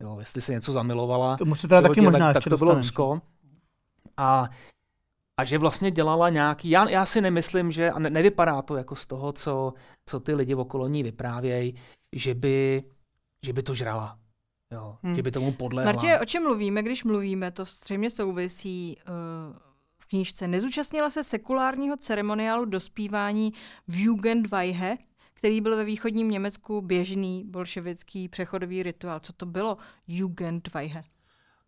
Jo, 0.00 0.16
jestli 0.20 0.40
se 0.40 0.52
něco 0.52 0.72
zamilovala, 0.72 1.36
to 1.36 1.44
musí 1.44 1.68
teda 1.68 1.82
taky 1.82 2.00
možná 2.00 2.32
tak, 2.32 2.44
tak 2.44 2.50
to 2.50 2.56
bylo 2.56 2.74
Rusko. 2.74 3.20
A, 4.16 4.48
a 5.36 5.44
že 5.44 5.58
vlastně 5.58 5.90
dělala 5.90 6.28
nějaký, 6.28 6.70
já, 6.70 6.88
já 6.88 7.06
si 7.06 7.20
nemyslím, 7.20 7.72
že, 7.72 7.90
a 7.90 7.98
ne, 7.98 8.10
nevypadá 8.10 8.62
to 8.62 8.76
jako 8.76 8.96
z 8.96 9.06
toho, 9.06 9.32
co, 9.32 9.74
co 10.06 10.20
ty 10.20 10.34
lidi 10.34 10.54
okolo 10.54 10.88
ní 10.88 11.02
vyprávějí, 11.02 11.74
že 12.12 12.34
by, 12.34 12.84
že 13.46 13.52
by 13.52 13.62
to 13.62 13.74
žrala. 13.74 14.18
Jo, 14.72 14.96
hmm. 15.02 15.16
že 15.16 15.22
by 15.22 15.30
tomu 15.30 15.52
podlehla. 15.52 15.92
Martě, 15.92 16.18
o 16.18 16.24
čem 16.24 16.42
mluvíme, 16.42 16.82
když 16.82 17.04
mluvíme? 17.04 17.50
To 17.50 17.66
střejmě 17.66 18.10
souvisí 18.10 18.96
uh, 19.08 19.56
v 19.98 20.06
knížce. 20.06 20.48
Nezúčastnila 20.48 21.10
se 21.10 21.24
sekulárního 21.24 21.96
ceremoniálu 21.96 22.64
dospívání 22.64 23.52
v 23.88 24.04
Jugendweihe, 24.04 24.98
který 25.34 25.60
byl 25.60 25.76
ve 25.76 25.84
východním 25.84 26.30
Německu 26.30 26.80
běžný 26.80 27.44
bolševický 27.46 28.28
přechodový 28.28 28.82
rituál. 28.82 29.20
Co 29.20 29.32
to 29.32 29.46
bylo 29.46 29.78
Jugendweihe? 30.08 31.04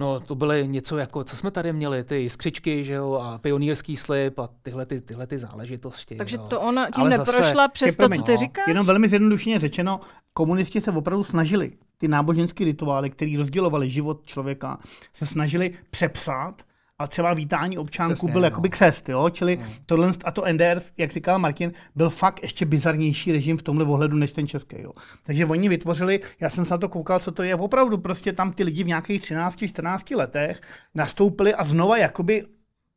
No, 0.01 0.21
to 0.21 0.35
byly 0.35 0.69
něco 0.69 0.97
jako, 0.97 1.25
co 1.25 1.37
jsme 1.37 1.51
tady 1.51 1.73
měli, 1.73 2.05
ty 2.05 2.31
skřičky, 2.31 2.85
že 2.85 2.93
jo, 2.93 3.15
a 3.23 3.39
pionýrský 3.39 3.97
slib 3.97 4.39
a 4.39 4.49
tyhle, 4.63 4.87
ty, 4.87 5.01
tyhle 5.01 5.27
ty 5.27 5.39
záležitosti. 5.39 6.17
Takže 6.17 6.37
jo. 6.37 6.47
to 6.49 6.61
ona 6.61 6.87
tím 6.87 7.01
Ale 7.01 7.11
neprošla 7.11 7.43
zase, 7.43 7.69
přes 7.73 7.97
to, 7.97 8.09
co 8.09 8.23
ty 8.23 8.37
říkáš? 8.37 8.69
Jenom 8.69 8.87
velmi 8.87 9.09
zjednodušeně 9.09 9.61
řečeno, 9.61 10.01
komunisti 10.35 10.81
se 10.81 10.91
opravdu 10.91 11.25
snažili 11.25 11.73
ty 11.99 12.09
náboženské 12.09 12.65
rituály, 12.65 13.11
které 13.11 13.35
rozdělovaly 13.37 13.91
život 13.91 14.27
člověka, 14.27 14.79
se 15.13 15.27
snažili 15.27 15.75
přepsat 15.91 16.63
a 17.03 17.07
třeba 17.07 17.35
vítání 17.35 17.79
občánků 17.79 18.15
Přesně, 18.15 18.33
byl 18.33 18.41
no. 18.41 18.47
jakoby 18.47 18.69
křest, 18.69 19.09
jo? 19.09 19.31
čili 19.31 19.57
no. 19.57 19.65
tohle 19.87 20.11
a 20.25 20.31
to 20.31 20.45
NDR, 20.53 20.81
jak 20.99 21.13
říkal 21.13 21.39
Martin, 21.39 21.73
byl 21.95 22.11
fakt 22.11 22.43
ještě 22.43 22.67
bizarnější 22.67 23.33
režim 23.33 23.59
v 23.59 23.63
tomhle 23.63 23.85
ohledu 23.85 24.17
než 24.17 24.33
ten 24.33 24.47
český. 24.47 24.77
Jo? 24.83 24.93
Takže 25.27 25.47
oni 25.47 25.69
vytvořili, 25.69 26.21
já 26.41 26.51
jsem 26.51 26.65
se 26.65 26.75
na 26.75 26.79
to 26.79 26.89
koukal, 26.89 27.19
co 27.19 27.33
to 27.33 27.43
je, 27.43 27.55
opravdu 27.55 27.99
prostě 27.99 28.33
tam 28.33 28.53
ty 28.53 28.65
lidi 28.65 28.85
v 28.85 28.87
nějakých 28.87 29.23
13-14 29.23 30.17
letech 30.17 30.61
nastoupili 30.95 31.55
a 31.55 31.65
znova 31.65 31.97
jakoby 31.97 32.45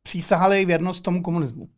přísahali 0.02 0.64
věrnost 0.64 1.00
tomu 1.00 1.22
komunismu 1.22 1.68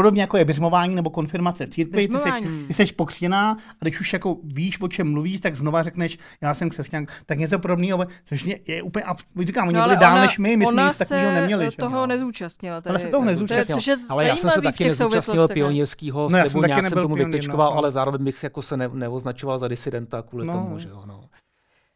podobně 0.00 0.20
jako 0.20 0.36
je 0.36 0.44
běžmování 0.44 0.94
nebo 0.94 1.10
konfirmace 1.10 1.66
v 1.66 1.68
církvi, 1.68 2.08
ty 2.08 2.18
jsi, 2.18 2.30
ty 2.66 2.74
jsi 2.74 2.86
pokřtěná 2.86 3.56
a 3.70 3.76
když 3.80 4.00
už 4.00 4.12
jako 4.12 4.36
víš, 4.44 4.80
o 4.80 4.88
čem 4.88 5.12
mluvíš, 5.12 5.40
tak 5.40 5.54
znova 5.54 5.82
řekneš, 5.82 6.18
já 6.40 6.54
jsem 6.54 6.70
křesťan, 6.70 7.06
tak 7.26 7.38
něco 7.38 7.58
podobného, 7.58 8.06
což 8.24 8.44
mě 8.44 8.58
je 8.66 8.82
úplně, 8.82 9.04
říkám, 9.40 9.68
oni 9.68 9.76
no, 9.76 9.84
byli 9.84 9.96
dál 9.96 10.20
než 10.20 10.38
my, 10.38 10.56
my 10.56 10.66
jsme 10.66 10.84
nic 10.84 10.98
takového 10.98 11.32
neměli. 11.32 11.70
toho 11.70 12.06
nezúčastnila. 12.06 12.82
Ale 12.88 12.98
se 12.98 13.08
toho 13.08 13.24
nezúčastnila. 13.24 13.80
Ale 14.08 14.26
já 14.26 14.36
jsem 14.36 14.50
se 14.50 14.60
taky 14.60 14.84
nezúčastnil 14.84 15.48
pionýrského 15.48 16.28
no, 16.28 16.38
slibu, 16.48 16.66
nějak 16.66 16.88
jsem 16.88 17.02
tomu 17.02 17.14
vytečkoval, 17.14 17.70
no. 17.70 17.78
ale 17.78 17.90
zároveň 17.90 18.24
bych 18.24 18.42
jako 18.42 18.62
se 18.62 18.76
neoznačoval 18.76 19.58
za 19.58 19.68
disidenta 19.68 20.22
kvůli 20.22 20.46
tomu, 20.46 20.78
že 20.78 20.88
jo. 20.88 21.02
No. 21.06 21.24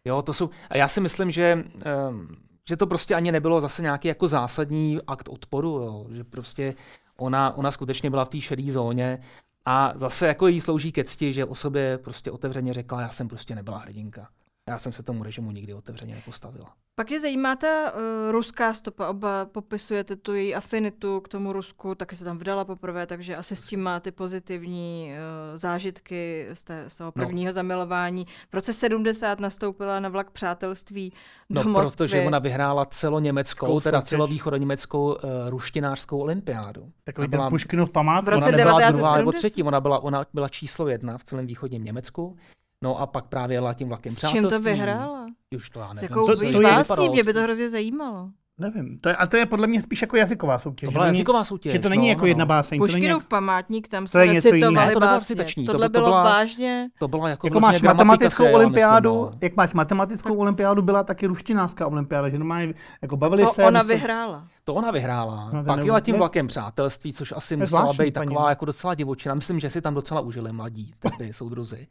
Jo, 0.05 0.23
to 0.23 0.33
jsou, 0.33 0.51
a 0.71 0.77
já 0.77 0.89
si 0.89 1.01
myslím, 1.01 1.31
že, 1.31 1.65
um, 2.09 2.27
že 2.69 2.77
to 2.77 2.87
prostě 2.87 3.15
ani 3.15 3.33
nebylo 3.33 3.61
zase 3.61 3.83
nějaký 3.83 4.09
jako 4.09 4.29
zásadní 4.29 4.99
akt 5.07 5.29
odporu, 5.29 5.69
jo, 5.69 6.07
že 6.11 6.25
prostě 6.25 6.75
ona, 7.17 7.57
ona 7.57 7.73
skutečně 7.73 8.11
byla 8.11 8.25
v 8.25 8.29
té 8.29 8.41
šedé 8.41 8.73
zóně 8.73 9.19
a 9.65 9.93
zase 9.97 10.27
jako 10.27 10.47
jí 10.47 10.61
slouží 10.61 10.93
ke 10.93 11.05
cti, 11.05 11.33
že 11.33 11.45
o 11.45 11.55
sobě 11.55 11.99
prostě 11.99 12.31
otevřeně 12.31 12.75
řekla, 12.75 13.01
já 13.01 13.11
jsem 13.11 13.29
prostě 13.29 13.55
nebyla 13.55 13.79
hrdinka. 13.79 14.29
Já 14.69 14.79
jsem 14.79 14.93
se 14.93 15.03
tomu 15.03 15.23
režimu 15.23 15.51
nikdy 15.51 15.75
otevřeně 15.75 16.15
nepostavila. 16.15 16.73
Pak 16.97 17.11
je 17.11 17.21
zajímá 17.21 17.57
ta 17.57 17.93
uh, 17.93 18.01
ruská 18.31 18.75
stopa, 18.75 19.09
oba 19.09 19.45
popisujete 19.45 20.17
tu 20.17 20.35
její 20.35 20.55
afinitu 20.55 21.21
k 21.21 21.29
tomu 21.29 21.53
Rusku, 21.53 21.95
taky 21.95 22.17
se 22.17 22.25
tam 22.25 22.39
vdala 22.39 22.65
poprvé, 22.65 23.07
takže 23.07 23.37
asi 23.37 23.57
s 23.57 23.67
tím 23.67 23.83
má 23.83 24.01
ty 24.01 24.11
pozitivní 24.13 25.13
uh, 25.13 25.57
zážitky 25.57 26.49
z, 26.53 26.65
té, 26.65 26.85
z 26.89 26.97
toho 26.97 27.09
no. 27.09 27.13
prvního 27.13 27.49
no. 27.49 27.53
zamilování. 27.53 28.27
V 28.51 28.55
roce 28.55 28.73
70 28.73 29.41
nastoupila 29.41 30.01
na 30.01 30.09
vlak 30.09 30.31
přátelství 30.31 31.13
do 31.51 31.65
no, 31.65 31.71
Moskvy. 31.71 31.97
protože 31.97 32.21
ona 32.21 32.39
vyhrála 32.39 32.87
celoněmeckou, 32.87 33.81
teda 33.81 34.03
celovýchodoněmeckou 34.03 35.07
uh, 35.07 35.21
ruštinářskou 35.49 36.19
olympiádu. 36.19 36.93
Takový 37.05 37.29
ten 37.29 37.41
Puškinův 37.49 37.91
památku. 37.91 38.27
V 38.27 38.29
roce 38.29 38.49
ona 38.49 38.57
nebyla 38.57 38.91
druhá 38.91 39.17
nebo 39.17 39.33
třetí, 39.33 39.63
ona 39.63 39.81
byla, 39.81 39.99
ona 39.99 40.27
byla 40.35 40.49
číslo 40.49 40.89
jedna 40.89 41.19
v 41.19 41.25
celém 41.25 41.47
východním 41.47 41.85
Německu. 41.85 42.37
No 42.85 43.01
a 43.01 43.07
pak 43.07 43.25
právě 43.25 43.57
jela 43.57 43.75
tím 43.75 43.89
vlakem 43.89 44.13
S 44.13 44.29
čím 44.31 44.49
to 44.49 44.61
vyhrála? 44.61 45.27
Už 45.57 45.71
to 45.71 45.81
já 45.81 45.93
nevím. 45.93 46.09
Jakou 46.11 46.27
to, 46.27 46.37
to, 46.37 46.53
to 46.53 46.61
pásí, 46.61 47.09
mě 47.09 47.25
by 47.25 47.33
to 47.33 47.43
hrozně 47.43 47.69
zajímalo. 47.69 48.31
Nevím, 48.59 48.99
to 48.99 49.09
je, 49.09 49.17
a 49.17 49.27
to 49.27 49.37
je 49.37 49.47
podle 49.47 49.67
mě 49.67 49.83
spíš 49.83 50.03
jako 50.03 50.17
jazyková 50.17 50.59
soutěž. 50.59 50.89
To 50.89 50.93
byla 50.93 51.07
jazyková 51.07 51.45
soutěž. 51.45 51.73
Že 51.73 51.79
to 51.79 51.89
není 51.89 52.03
no, 52.03 52.09
jako 52.09 52.21
no. 52.21 52.27
jedna 52.27 52.47
báseň. 52.47 52.79
Puškinův 52.79 53.23
to 53.23 53.29
památník, 53.29 53.89
tam 53.89 54.07
se 54.07 54.25
recitovali 54.25 54.95
to 54.95 55.01
básně. 55.01 55.37
Citační. 55.37 55.67
Tohle 55.67 55.89
to, 55.89 55.93
bylo 55.93 56.07
byla, 56.07 56.25
vážně. 56.25 56.89
To 56.99 57.09
bylo 57.09 57.29
jako, 57.29 57.47
jako 57.47 57.61
máš 57.61 57.83
matematickou 57.83 58.53
olympiádu, 58.53 59.15
myslím, 59.15 59.33
no. 59.33 59.39
jak 59.41 59.57
máš 59.57 59.75
matematickou 59.75 60.37
olympiádu, 60.37 60.83
byla 60.83 61.05
taky 61.05 61.27
ruštinářská 61.27 61.87
olympiáda, 61.87 62.29
že 62.29 62.39
normálně 62.39 62.75
jako 63.03 63.17
bavili 63.17 63.43
to 63.43 63.49
se. 63.49 63.65
ona 63.65 63.83
vyhrála. 63.83 64.49
To 64.65 64.75
ona 64.75 64.91
vyhrála. 64.91 65.51
No, 65.53 65.65
Pak 65.65 65.85
jela 65.85 66.01
tím 66.01 66.17
vlakem 66.17 66.47
přátelství, 66.47 67.13
což 67.13 67.33
asi 67.37 67.57
musela 67.57 67.93
být 67.93 68.15
taková 68.15 68.49
jako 68.49 68.65
docela 68.65 68.95
divočina. 68.95 69.35
Myslím, 69.35 69.61
že 69.61 69.71
si 69.71 69.81
tam 69.81 69.95
docela 69.95 70.21
užili 70.21 70.53
mladí, 70.53 70.95
tedy 71.19 71.33
soudruzi. 71.33 71.87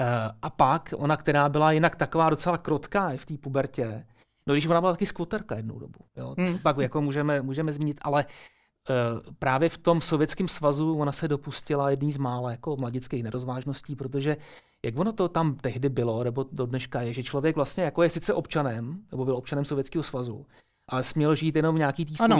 Uh, 0.00 0.06
a 0.42 0.50
pak 0.50 0.94
ona, 0.96 1.16
která 1.16 1.48
byla 1.48 1.72
jinak 1.72 1.96
taková 1.96 2.30
docela 2.30 2.58
krotká 2.58 3.12
i 3.12 3.16
v 3.16 3.26
té 3.26 3.38
pubertě, 3.38 4.06
no 4.46 4.54
když 4.54 4.66
ona 4.66 4.80
byla 4.80 4.92
taky 4.92 5.06
skvoterka 5.06 5.56
jednou 5.56 5.78
dobu, 5.78 5.98
jo, 6.16 6.34
hmm. 6.38 6.58
pak 6.58 6.78
jako 6.78 7.00
můžeme, 7.00 7.42
můžeme 7.42 7.72
zmínit, 7.72 8.00
ale 8.02 8.24
uh, 8.24 9.32
právě 9.38 9.68
v 9.68 9.78
tom 9.78 10.00
sovětském 10.00 10.48
svazu 10.48 10.98
ona 10.98 11.12
se 11.12 11.28
dopustila 11.28 11.90
jedný 11.90 12.12
z 12.12 12.16
mála 12.16 12.50
jako 12.50 12.76
mladických 12.76 13.22
nerozvážností, 13.22 13.96
protože 13.96 14.36
jak 14.84 14.98
ono 14.98 15.12
to 15.12 15.28
tam 15.28 15.54
tehdy 15.54 15.88
bylo, 15.88 16.24
nebo 16.24 16.46
do 16.52 16.66
dneška 16.66 17.02
je, 17.02 17.12
že 17.12 17.22
člověk 17.22 17.56
vlastně 17.56 17.84
jako 17.84 18.02
je 18.02 18.10
sice 18.10 18.34
občanem, 18.34 18.98
nebo 19.10 19.24
byl 19.24 19.36
občanem 19.36 19.64
Sovětského 19.64 20.02
svazu, 20.02 20.46
ale 20.88 21.04
směl 21.04 21.34
žít 21.34 21.56
jenom 21.56 21.74
v 21.74 21.78
nějaký 21.78 22.04
té 22.04 22.14
své 22.14 22.36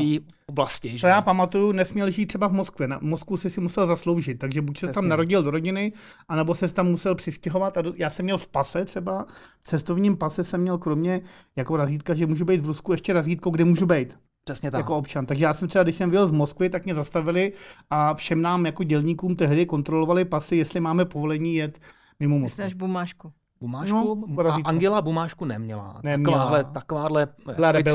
oblasti. 0.47 0.99
Že? 0.99 1.01
To 1.01 1.07
já 1.07 1.23
pamatuju, 1.23 1.73
nesměl 1.73 2.11
žít 2.11 2.27
třeba 2.27 2.49
v 2.49 2.53
Moskvě. 2.53 2.89
Na 2.89 2.99
Moskvu 3.03 3.37
si 3.37 3.51
si 3.51 3.61
musel 3.61 3.87
zasloužit, 3.87 4.39
takže 4.39 4.63
buď 4.63 4.79
se 4.79 4.89
tam 4.89 5.09
narodil 5.09 5.43
do 5.43 5.51
rodiny, 5.51 5.93
anebo 6.29 6.55
se 6.55 6.75
tam 6.75 6.87
musel 6.87 7.15
přistěhovat. 7.15 7.79
A 7.79 7.83
já 7.97 8.11
jsem 8.11 8.25
měl 8.25 8.39
v 8.39 8.49
pase 8.49 8.85
třeba, 8.85 9.27
v 9.63 9.63
cestovním 9.63 10.17
pase 10.17 10.45
jsem 10.45 10.61
měl 10.61 10.79
kromě 10.79 11.21
jako 11.57 11.77
razítka, 11.77 12.15
že 12.15 12.27
můžu 12.27 12.45
být 12.45 12.61
v 12.61 12.67
Rusku, 12.67 12.93
ještě 12.93 13.13
razítko, 13.13 13.51
kde 13.51 13.65
můžu 13.65 13.87
být. 13.87 14.19
Přesně 14.45 14.71
tak. 14.71 14.79
Jako 14.79 14.97
občan. 14.97 15.27
Takže 15.27 15.45
já 15.45 15.55
jsem 15.55 15.69
třeba, 15.69 15.83
když 15.83 15.97
jsem 15.97 16.11
vyjel 16.11 16.29
z 16.29 16.33
Moskvy, 16.33 16.71
tak 16.71 16.85
mě 16.85 16.95
zastavili 16.95 17.53
a 17.91 18.15
všem 18.15 18.43
nám 18.43 18.67
jako 18.67 18.85
dělníkům 18.85 19.37
tehdy 19.37 19.67
kontrolovali 19.67 20.25
pasy, 20.25 20.57
jestli 20.57 20.81
máme 20.81 21.05
povolení 21.05 21.55
jet 21.55 21.79
mimo 22.21 22.39
Moskvu. 22.39 22.63
Myslíš 22.65 22.75
bumášku. 22.75 23.33
Bumášku? 23.63 24.27
No, 24.29 24.47
a 24.47 24.61
Angela 24.65 25.03
bumášku 25.03 25.45
neměla. 25.45 26.01
neměla. 26.03 26.39
Takováhle, 26.39 26.65
takováhle 26.65 27.29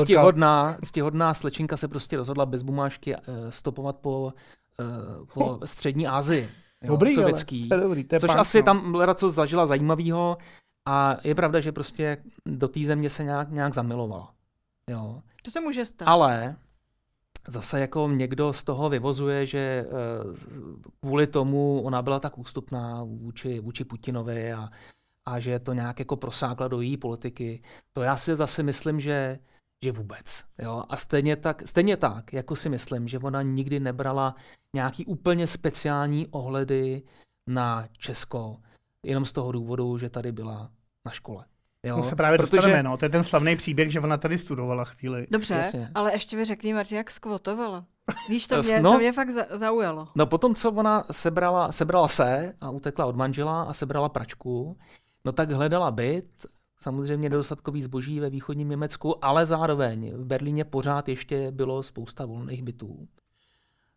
ctihodná, 0.04 0.76
ctihodná 0.84 1.34
slečinka 1.34 1.76
se 1.76 1.88
prostě 1.88 2.16
rozhodla 2.16 2.46
bez 2.46 2.62
bumášky 2.62 3.16
uh, 3.16 3.20
stopovat 3.50 3.96
po, 3.96 4.20
uh, 4.20 5.26
po 5.34 5.60
střední 5.66 6.06
Asii. 6.06 6.48
Jo, 6.82 6.90
dobrý, 6.90 7.14
sovětský. 7.14 7.68
Ale, 7.72 7.82
dobrý, 7.82 8.06
což 8.20 8.28
pán, 8.28 8.40
asi 8.40 8.58
no. 8.58 8.64
tam 8.64 8.94
Lera 8.94 9.14
co 9.14 9.30
zažila 9.30 9.66
zajímavého 9.66 10.38
a 10.86 11.16
je 11.24 11.34
pravda, 11.34 11.60
že 11.60 11.72
prostě 11.72 12.16
do 12.46 12.68
té 12.68 12.84
země 12.84 13.10
se 13.10 13.24
nějak, 13.24 13.50
nějak 13.50 13.74
zamilovala. 13.74 14.30
Jo. 14.90 15.22
To 15.44 15.50
se 15.50 15.60
může 15.60 15.84
stát. 15.84 16.08
Ale 16.08 16.56
zase 17.48 17.80
jako 17.80 18.08
někdo 18.08 18.52
z 18.52 18.62
toho 18.62 18.88
vyvozuje, 18.88 19.46
že 19.46 19.86
kvůli 21.00 21.26
tomu 21.26 21.82
ona 21.82 22.02
byla 22.02 22.20
tak 22.20 22.38
ústupná 22.38 23.04
vůči, 23.04 23.60
vůči 23.60 23.84
Putinovi 23.84 24.52
a 24.52 24.68
a 25.28 25.40
že 25.40 25.58
to 25.58 25.72
nějak 25.72 25.98
jako 25.98 26.16
prosákla 26.16 26.68
do 26.68 26.80
její 26.80 26.96
politiky, 26.96 27.62
to 27.92 28.02
já 28.02 28.16
si 28.16 28.36
zase 28.36 28.62
myslím, 28.62 29.00
že, 29.00 29.38
že 29.84 29.92
vůbec. 29.92 30.44
Jo? 30.58 30.84
A 30.88 30.96
stejně 30.96 31.36
tak, 31.36 31.68
stejně 31.68 31.96
tak, 31.96 32.32
jako 32.32 32.56
si 32.56 32.68
myslím, 32.68 33.08
že 33.08 33.18
ona 33.18 33.42
nikdy 33.42 33.80
nebrala 33.80 34.34
nějaký 34.74 35.06
úplně 35.06 35.46
speciální 35.46 36.26
ohledy 36.26 37.02
na 37.48 37.88
Česko, 37.98 38.56
jenom 39.02 39.24
z 39.24 39.32
toho 39.32 39.52
důvodu, 39.52 39.98
že 39.98 40.10
tady 40.10 40.32
byla 40.32 40.70
na 41.06 41.12
škole. 41.12 41.44
Jo, 41.86 41.96
no 41.96 42.04
se 42.04 42.16
právě 42.16 42.38
protože... 42.38 42.56
dostaneme, 42.56 42.82
no. 42.82 42.96
To 42.96 43.04
je 43.04 43.08
ten 43.08 43.24
slavný 43.24 43.56
příběh, 43.56 43.92
že 43.92 44.00
ona 44.00 44.16
tady 44.16 44.38
studovala 44.38 44.84
chvíli. 44.84 45.26
Dobře, 45.30 45.54
Jasně. 45.54 45.90
ale 45.94 46.12
ještě 46.12 46.36
mi 46.36 46.44
řekni, 46.44 46.74
Martin, 46.74 46.96
jak 46.96 47.10
skvotovala. 47.10 47.84
Víš, 48.28 48.46
to 48.46 48.62
mě, 48.62 48.80
no, 48.80 48.92
to 48.92 48.98
mě 48.98 49.12
fakt 49.12 49.28
zaujalo. 49.50 50.08
No 50.14 50.26
potom, 50.26 50.54
co 50.54 50.72
ona 50.72 51.04
sebrala, 51.12 51.72
sebrala 51.72 52.08
se 52.08 52.54
a 52.60 52.70
utekla 52.70 53.06
od 53.06 53.16
manžela 53.16 53.62
a 53.62 53.72
sebrala 53.72 54.08
pračku, 54.08 54.76
No 55.24 55.32
tak 55.32 55.50
hledala 55.50 55.90
byt, 55.90 56.46
samozřejmě 56.76 57.28
nedostatkový 57.28 57.82
zboží 57.82 58.20
ve 58.20 58.30
východním 58.30 58.68
Německu, 58.68 59.24
ale 59.24 59.46
zároveň 59.46 60.12
v 60.14 60.24
Berlíně 60.24 60.64
pořád 60.64 61.08
ještě 61.08 61.50
bylo 61.50 61.82
spousta 61.82 62.26
volných 62.26 62.62
bytů. 62.62 63.08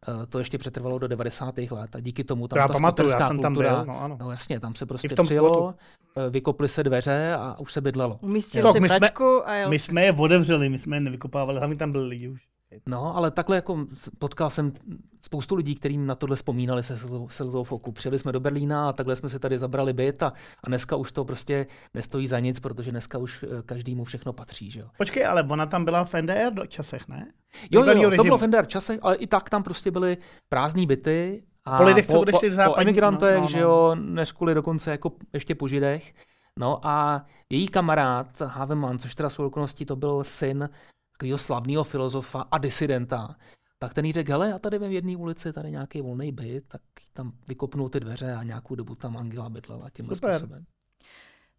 Eh, 0.08 0.26
to 0.26 0.40
ještě 0.40 0.58
přetrvalo 0.58 1.00
do 1.00 1.08
90. 1.08 1.72
let 1.72 1.96
a 1.96 2.00
díky 2.00 2.24
tomu 2.24 2.48
tam 2.48 2.56
to 2.56 2.60
já 2.60 2.68
ta 2.68 2.74
pamatuju, 2.74 3.10
já 3.10 3.28
jsem 3.28 3.38
kultura, 3.38 3.70
tam 3.70 3.86
byl, 3.86 3.94
no, 3.94 4.02
ano. 4.02 4.18
no 4.20 4.32
jasně, 4.32 4.60
tam 4.60 4.76
se 4.76 4.86
prostě 4.86 5.10
přijelo, 5.24 5.76
eh, 6.18 6.30
vykoply 6.30 6.70
se 6.70 6.84
dveře 6.84 7.34
a 7.40 7.60
už 7.60 7.74
se 7.74 7.82
bydlelo. 7.82 8.20
Umístil 8.22 8.72
si 8.72 8.80
my 8.80 8.90
jsme, 8.90 9.10
a 9.46 9.54
jel. 9.54 9.70
My 9.70 9.80
jsme 9.80 10.06
je 10.06 10.14
odevřeli, 10.14 10.70
my 10.70 10.80
jsme 10.80 10.96
je 10.96 11.00
nevykopávali, 11.02 11.60
hlavně 11.60 11.76
tam 11.76 11.92
byli 11.92 12.08
lidi 12.08 12.28
už. 12.28 12.48
No, 12.86 13.18
ale 13.18 13.32
takhle 13.32 13.56
jako 13.56 13.86
potkal 14.20 14.50
jsem 14.50 14.74
spoustu 15.20 15.56
lidí, 15.56 15.76
kterým 15.76 16.06
na 16.06 16.16
tohle 16.16 16.36
vzpomínali 16.36 16.84
se 16.84 16.98
slzou 17.30 17.64
v 17.64 17.72
oku. 17.72 17.92
Přijeli 17.92 18.20
jsme 18.20 18.32
do 18.32 18.40
Berlína 18.40 18.90
a 18.90 18.94
takhle 18.94 19.16
jsme 19.16 19.30
se 19.30 19.40
tady 19.40 19.58
zabrali 19.58 19.94
byt 19.94 20.24
a, 20.24 20.34
a 20.64 20.68
dneska 20.68 20.96
už 20.96 21.12
to 21.12 21.26
prostě 21.26 21.68
nestojí 21.94 22.28
za 22.28 22.40
nic, 22.40 22.60
protože 22.60 22.92
dneska 22.92 23.18
už 23.18 23.44
eh, 23.44 23.62
každému 23.66 24.04
všechno 24.04 24.34
patří. 24.34 24.72
Že 24.72 24.80
jo? 24.80 24.88
Počkej, 24.98 25.26
ale 25.26 25.44
ona 25.44 25.66
tam 25.66 25.86
byla 25.86 26.06
v 26.06 26.14
NDR 26.14 26.54
do 26.54 26.66
časech, 26.66 27.08
ne? 27.08 27.32
Jo, 27.72 27.84
jo, 27.86 28.02
jo 28.02 28.12
to 28.16 28.24
bylo 28.24 28.38
v 28.38 28.48
NDR 28.48 28.66
časech, 28.66 29.00
ale 29.02 29.16
i 29.16 29.28
tak 29.28 29.50
tam 29.50 29.64
prostě 29.64 29.92
byly 29.92 30.18
prázdné 30.50 30.86
byty. 30.86 31.44
A 31.66 31.78
po 31.78 31.84
lidech, 31.84 32.08
co 32.08 32.20
odešli 32.20 32.50
v 32.50 32.54
západní. 32.54 32.76
Po 32.76 32.82
emigrantech, 32.82 33.36
no, 33.36 33.38
no, 33.38 33.42
no. 33.42 33.50
že 33.50 33.60
jo, 33.60 33.96
než 33.96 34.32
kvůli 34.32 34.54
dokonce 34.54 34.92
jako 34.92 35.12
ještě 35.34 35.56
po 35.56 35.68
židech. 35.68 36.14
No 36.60 36.88
a 36.88 37.26
její 37.50 37.68
kamarád 37.68 38.42
Haveman, 38.42 39.00
což 39.00 39.16
teda 39.16 39.30
jsou 39.30 39.46
okolností, 39.46 39.86
to 39.86 39.96
byl 39.96 40.24
syn 40.24 40.70
takového 41.22 41.38
slavného 41.38 41.84
filozofa 41.84 42.48
a 42.52 42.58
disidenta, 42.58 43.36
tak 43.80 43.94
ten 43.94 44.06
jí 44.06 44.12
řekl, 44.12 44.32
hele, 44.32 44.50
já 44.50 44.60
tady 44.60 44.80
v 44.80 44.92
jedné 44.92 45.18
ulici, 45.18 45.54
tady 45.54 45.72
nějaký 45.72 46.02
volný 46.02 46.32
byt, 46.32 46.64
tak 46.68 46.82
tam 47.14 47.32
vykopnou 47.48 47.90
ty 47.90 48.00
dveře 48.00 48.34
a 48.34 48.44
nějakou 48.44 48.76
dobu 48.76 48.96
tam 48.96 49.18
Angela 49.18 49.50
bydlela 49.50 49.90
tímhle 49.90 50.16
Super. 50.16 50.34
způsobem. 50.34 50.66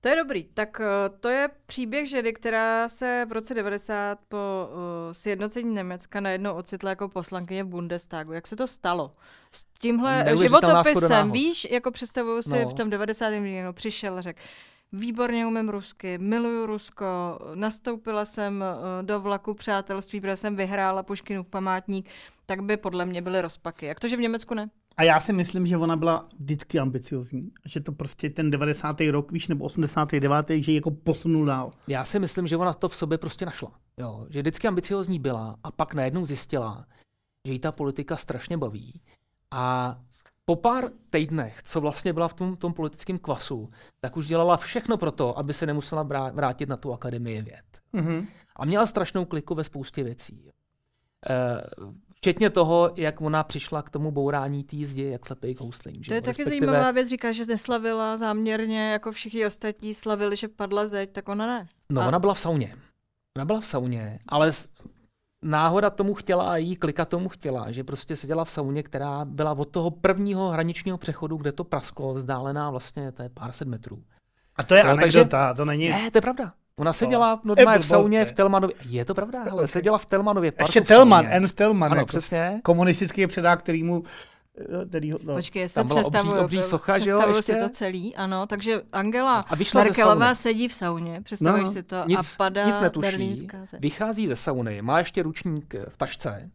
To 0.01 0.09
je 0.09 0.17
dobrý. 0.17 0.45
Tak 0.45 0.81
uh, 0.81 1.19
to 1.21 1.29
je 1.29 1.49
příběh 1.67 2.09
ženy, 2.09 2.33
která 2.33 2.89
se 2.89 3.27
v 3.29 3.33
roce 3.33 3.55
90 3.55 4.19
po 4.29 4.37
uh, 4.37 5.13
sjednocení 5.13 5.75
Německa 5.75 6.21
najednou 6.21 6.55
ocitla 6.55 6.91
jako 6.91 7.09
poslankyně 7.09 7.65
v 7.65 7.67
Bundestagu. 7.67 8.33
Jak 8.33 8.47
se 8.47 8.57
to 8.57 8.67
stalo? 8.67 9.15
S 9.53 9.65
tímhle 9.79 10.37
životopisem, 10.37 11.31
víš, 11.31 11.67
jako 11.71 11.91
představuju 11.91 12.43
si 12.43 12.63
no. 12.63 12.69
v 12.69 12.75
tom 12.75 12.91
90. 12.91 13.31
někdo 13.31 13.73
přišel, 13.73 14.23
řekl, 14.23 14.41
výborně 14.93 15.47
umím 15.47 15.69
rusky, 15.69 16.19
miluju 16.19 16.67
Rusko, 16.67 17.39
nastoupila 17.55 18.25
jsem 18.25 18.65
eh, 18.65 19.03
do 19.03 19.21
vlaku 19.21 19.55
přátelství, 19.55 20.21
protože 20.21 20.37
jsem 20.37 20.57
vyhrála 20.57 21.03
Puškinův 21.03 21.49
památník, 21.49 22.09
tak 22.47 22.63
by 22.63 22.77
podle 22.77 23.07
mě 23.07 23.23
byly 23.23 23.43
rozpaky. 23.43 23.87
Jak 23.87 24.01
to, 24.01 24.09
že 24.09 24.17
v 24.17 24.21
Německu 24.21 24.55
ne? 24.55 24.71
A 24.97 25.03
já 25.03 25.21
si 25.21 25.33
myslím, 25.33 25.67
že 25.67 25.77
ona 25.77 25.97
byla 25.97 26.29
vždycky 26.39 26.79
ambiciozní. 26.79 27.51
Že 27.65 27.81
to 27.81 27.93
prostě 27.93 28.31
ten 28.31 28.51
90. 28.51 29.01
rok, 29.11 29.33
víš, 29.33 29.49
nebo 29.49 29.65
89. 29.65 30.51
že 30.51 30.73
ji 30.73 30.75
jako 30.75 30.91
posunul 30.91 31.47
dál. 31.47 31.73
Já 31.89 32.05
si 32.05 32.19
myslím, 32.19 32.47
že 32.47 32.57
ona 32.57 32.73
to 32.73 32.89
v 32.89 32.97
sobě 32.97 33.19
prostě 33.19 33.47
našla. 33.47 33.73
Jo, 33.99 34.27
že 34.31 34.41
vždycky 34.41 34.69
ambiciozní 34.69 35.19
byla 35.19 35.57
a 35.65 35.71
pak 35.71 35.95
najednou 35.95 36.27
zjistila, 36.27 36.87
že 37.45 37.53
jí 37.53 37.59
ta 37.59 37.73
politika 37.73 38.17
strašně 38.17 38.57
baví 38.57 39.01
A 39.51 39.97
po 40.45 40.57
pár 40.57 40.91
týdnech, 41.11 41.63
co 41.65 41.81
vlastně 41.81 42.13
byla 42.13 42.29
v 42.29 42.35
tom, 42.35 42.57
tom 42.57 42.75
politickém 42.75 43.19
kvasu, 43.19 43.71
tak 44.01 44.17
už 44.17 44.27
dělala 44.27 44.57
všechno 44.57 44.97
pro 44.97 45.13
to, 45.13 45.39
aby 45.39 45.53
se 45.53 45.67
nemusela 45.67 46.03
vrátit 46.33 46.69
na 46.69 46.77
tu 46.77 46.93
akademii 46.93 47.43
věd. 47.43 47.65
Mm-hmm. 47.95 48.27
A 48.57 48.65
měla 48.65 48.87
strašnou 48.87 49.25
kliku 49.25 49.55
ve 49.55 49.65
spoustě 49.65 50.05
věcí. 50.05 50.51
E, 51.31 51.63
včetně 52.15 52.51
toho, 52.51 52.93
jak 52.97 53.21
ona 53.21 53.43
přišla 53.45 53.83
k 53.83 53.91
tomu 53.91 54.11
bourání 54.11 54.65
té 54.65 54.77
zdi, 54.83 55.03
jak 55.03 55.27
slepej 55.27 55.55
kousling. 55.55 56.07
To 56.09 56.15
je 56.15 56.23
taky 56.23 56.45
zajímavá 56.45 56.91
věc, 56.91 57.09
říká, 57.09 57.33
že 57.33 57.45
neslavila 57.45 58.17
záměrně, 58.17 58.93
jako 58.93 59.13
všichni 59.13 59.47
ostatní 59.47 59.95
slavili, 59.95 60.37
že 60.37 60.49
padla 60.49 60.87
zeď, 60.87 61.13
tak 61.13 61.29
ona 61.29 61.47
ne. 61.47 61.67
No, 61.91 62.03
a... 62.03 62.07
ona 62.09 62.19
byla 62.19 62.35
v 62.35 62.41
sauně. 62.41 62.77
Ona 63.37 63.45
byla 63.45 63.61
v 63.61 63.67
sauně, 63.67 64.19
ale 64.29 64.53
náhoda 65.43 65.91
tomu 65.91 66.15
chtěla 66.15 66.53
a 66.53 66.57
jí 66.57 66.77
klika 66.77 67.05
tomu 67.05 67.29
chtěla, 67.29 67.71
že 67.71 67.85
prostě 67.85 68.17
seděla 68.17 68.45
v 68.45 68.51
sauně, 68.51 68.83
která 68.83 69.25
byla 69.25 69.53
od 69.53 69.65
toho 69.65 69.91
prvního 69.91 70.49
hraničního 70.49 70.99
přechodu, 70.99 71.37
kde 71.37 71.53
to 71.53 71.65
prasklo, 71.65 72.15
vzdálená 72.15 72.71
vlastně, 72.71 73.13
to 73.13 73.23
je 73.23 73.29
pár 73.29 73.53
set 73.53 73.69
metrů. 73.69 74.03
A 74.57 74.63
to 74.63 74.75
je 74.75 74.85
no, 74.85 74.91
anekdota, 74.91 75.49
takže, 75.49 75.57
to 75.57 75.65
není... 75.65 75.89
Ne, 75.89 76.11
to 76.11 76.19
je 76.19 76.23
pravda. 76.23 76.53
Ona 76.77 76.93
seděla 76.93 77.41
normálně 77.45 77.79
v 77.79 77.87
sauně 77.87 78.25
v 78.25 78.33
Telmanově. 78.33 78.77
Je 78.89 79.05
to 79.05 79.15
pravda, 79.15 79.45
ale 79.51 79.69
seděla 79.69 79.99
v 79.99 80.07
Telmanově 80.07 80.53
parku 80.53 80.69
Ještě 80.69 80.81
Telman, 80.81 81.27
Ernst 81.27 81.57
Telman. 81.57 81.93
Ano, 81.93 82.01
jako 82.01 82.07
přesně. 82.07 82.61
Komunistický 82.65 83.27
předák, 83.27 83.59
který 83.59 83.83
mu 83.83 84.03
který, 84.89 85.11
no, 85.11 85.35
Počkej, 85.35 85.69
se 85.69 85.85
představuju, 85.85 86.33
obří, 86.33 86.45
obří 86.45 86.63
socha, 86.63 86.99
že 86.99 87.11
jo, 87.11 87.43
si 87.43 87.57
to 87.57 87.69
celý, 87.69 88.17
ano, 88.17 88.47
takže 88.47 88.83
Angela 88.93 89.41
a 89.41 89.57
Merkelová 89.75 90.35
sedí 90.35 90.69
v 90.69 90.75
sauně, 90.75 91.21
představuješ 91.21 91.65
no, 91.65 91.73
si 91.73 91.83
to, 91.83 92.05
nic, 92.07 92.35
a 92.35 92.37
padá 92.37 92.67
nic 92.67 92.81
netuší, 92.81 93.49
vychází 93.79 94.29
ze 94.29 94.37
sauny, 94.37 94.83
má 94.83 94.99
ještě 94.99 95.23
ručník 95.23 95.75
v 95.89 95.97
tašce, 95.97 96.51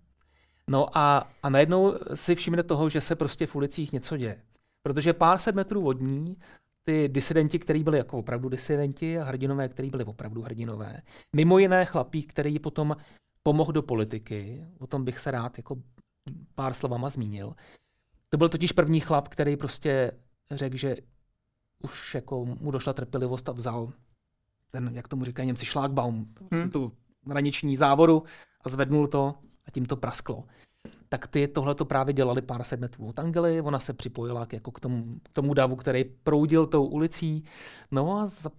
no 0.70 0.98
a, 0.98 1.30
a 1.44 1.50
najednou 1.50 1.94
si 2.14 2.36
všimne 2.36 2.64
toho, 2.64 2.90
že 2.90 3.02
se 3.02 3.16
prostě 3.16 3.48
v 3.48 3.56
ulicích 3.56 3.92
něco 3.92 4.18
děje. 4.18 4.42
Protože 4.84 5.14
pár 5.14 5.38
set 5.38 5.56
metrů 5.56 5.86
od 5.86 6.02
ní 6.02 6.38
ty 6.84 7.10
disidenti, 7.10 7.60
kteří 7.60 7.84
byli 7.84 7.98
jako 7.98 8.18
opravdu 8.18 8.50
disidenti 8.50 9.20
a 9.20 9.24
hrdinové, 9.24 9.70
kteří 9.70 9.90
byli 9.90 10.04
opravdu 10.04 10.42
hrdinové. 10.42 11.02
Mimo 11.36 11.60
jiné 11.60 11.86
chlapík, 11.86 12.30
který 12.30 12.60
potom 12.60 12.96
pomohl 13.44 13.72
do 13.72 13.82
politiky, 13.82 14.66
o 14.80 14.88
tom 14.88 15.06
bych 15.06 15.20
se 15.20 15.32
rád 15.32 15.58
jako 15.58 15.76
pár 16.56 16.74
slovama 16.74 17.10
zmínil. 17.10 17.54
To 18.30 18.38
byl 18.38 18.50
totiž 18.50 18.72
první 18.72 19.00
chlap, 19.00 19.28
který 19.28 19.58
prostě 19.58 20.12
řekl, 20.52 20.78
že 20.78 20.96
už 21.84 22.16
jako 22.16 22.46
mu 22.46 22.72
došla 22.72 22.94
trpělivost 22.94 23.50
a 23.50 23.52
vzal 23.52 23.94
ten, 24.72 24.92
jak 24.94 25.08
tomu 25.08 25.26
říkají 25.26 25.48
Němci, 25.48 25.66
šlákbaum, 25.66 26.34
hmm. 26.52 26.70
tu 26.70 26.92
hraniční 27.30 27.78
závoru 27.78 28.24
a 28.62 28.70
zvednul 28.70 29.08
to 29.08 29.36
a 29.66 29.72
tím 29.72 29.86
to 29.86 29.96
prasklo. 29.96 30.44
Tak 31.10 31.28
ty 31.28 31.48
tohle 31.48 31.76
to 31.76 31.86
právě 31.86 32.14
dělali 32.14 32.42
pár 32.42 32.64
set 32.64 32.80
metrů 32.80 33.08
od 33.08 33.20
Angely, 33.20 33.62
ona 33.62 33.80
se 33.80 33.94
připojila 33.94 34.46
k, 34.46 34.54
jako 34.54 34.72
k, 34.72 34.80
tomu, 34.80 35.20
k 35.24 35.30
tomu 35.30 35.54
davu, 35.54 35.76
který 35.76 36.04
proudil 36.04 36.68
tou 36.68 36.86
ulicí, 36.86 37.44
no 37.92 38.20
a 38.20 38.26
za 38.26 38.50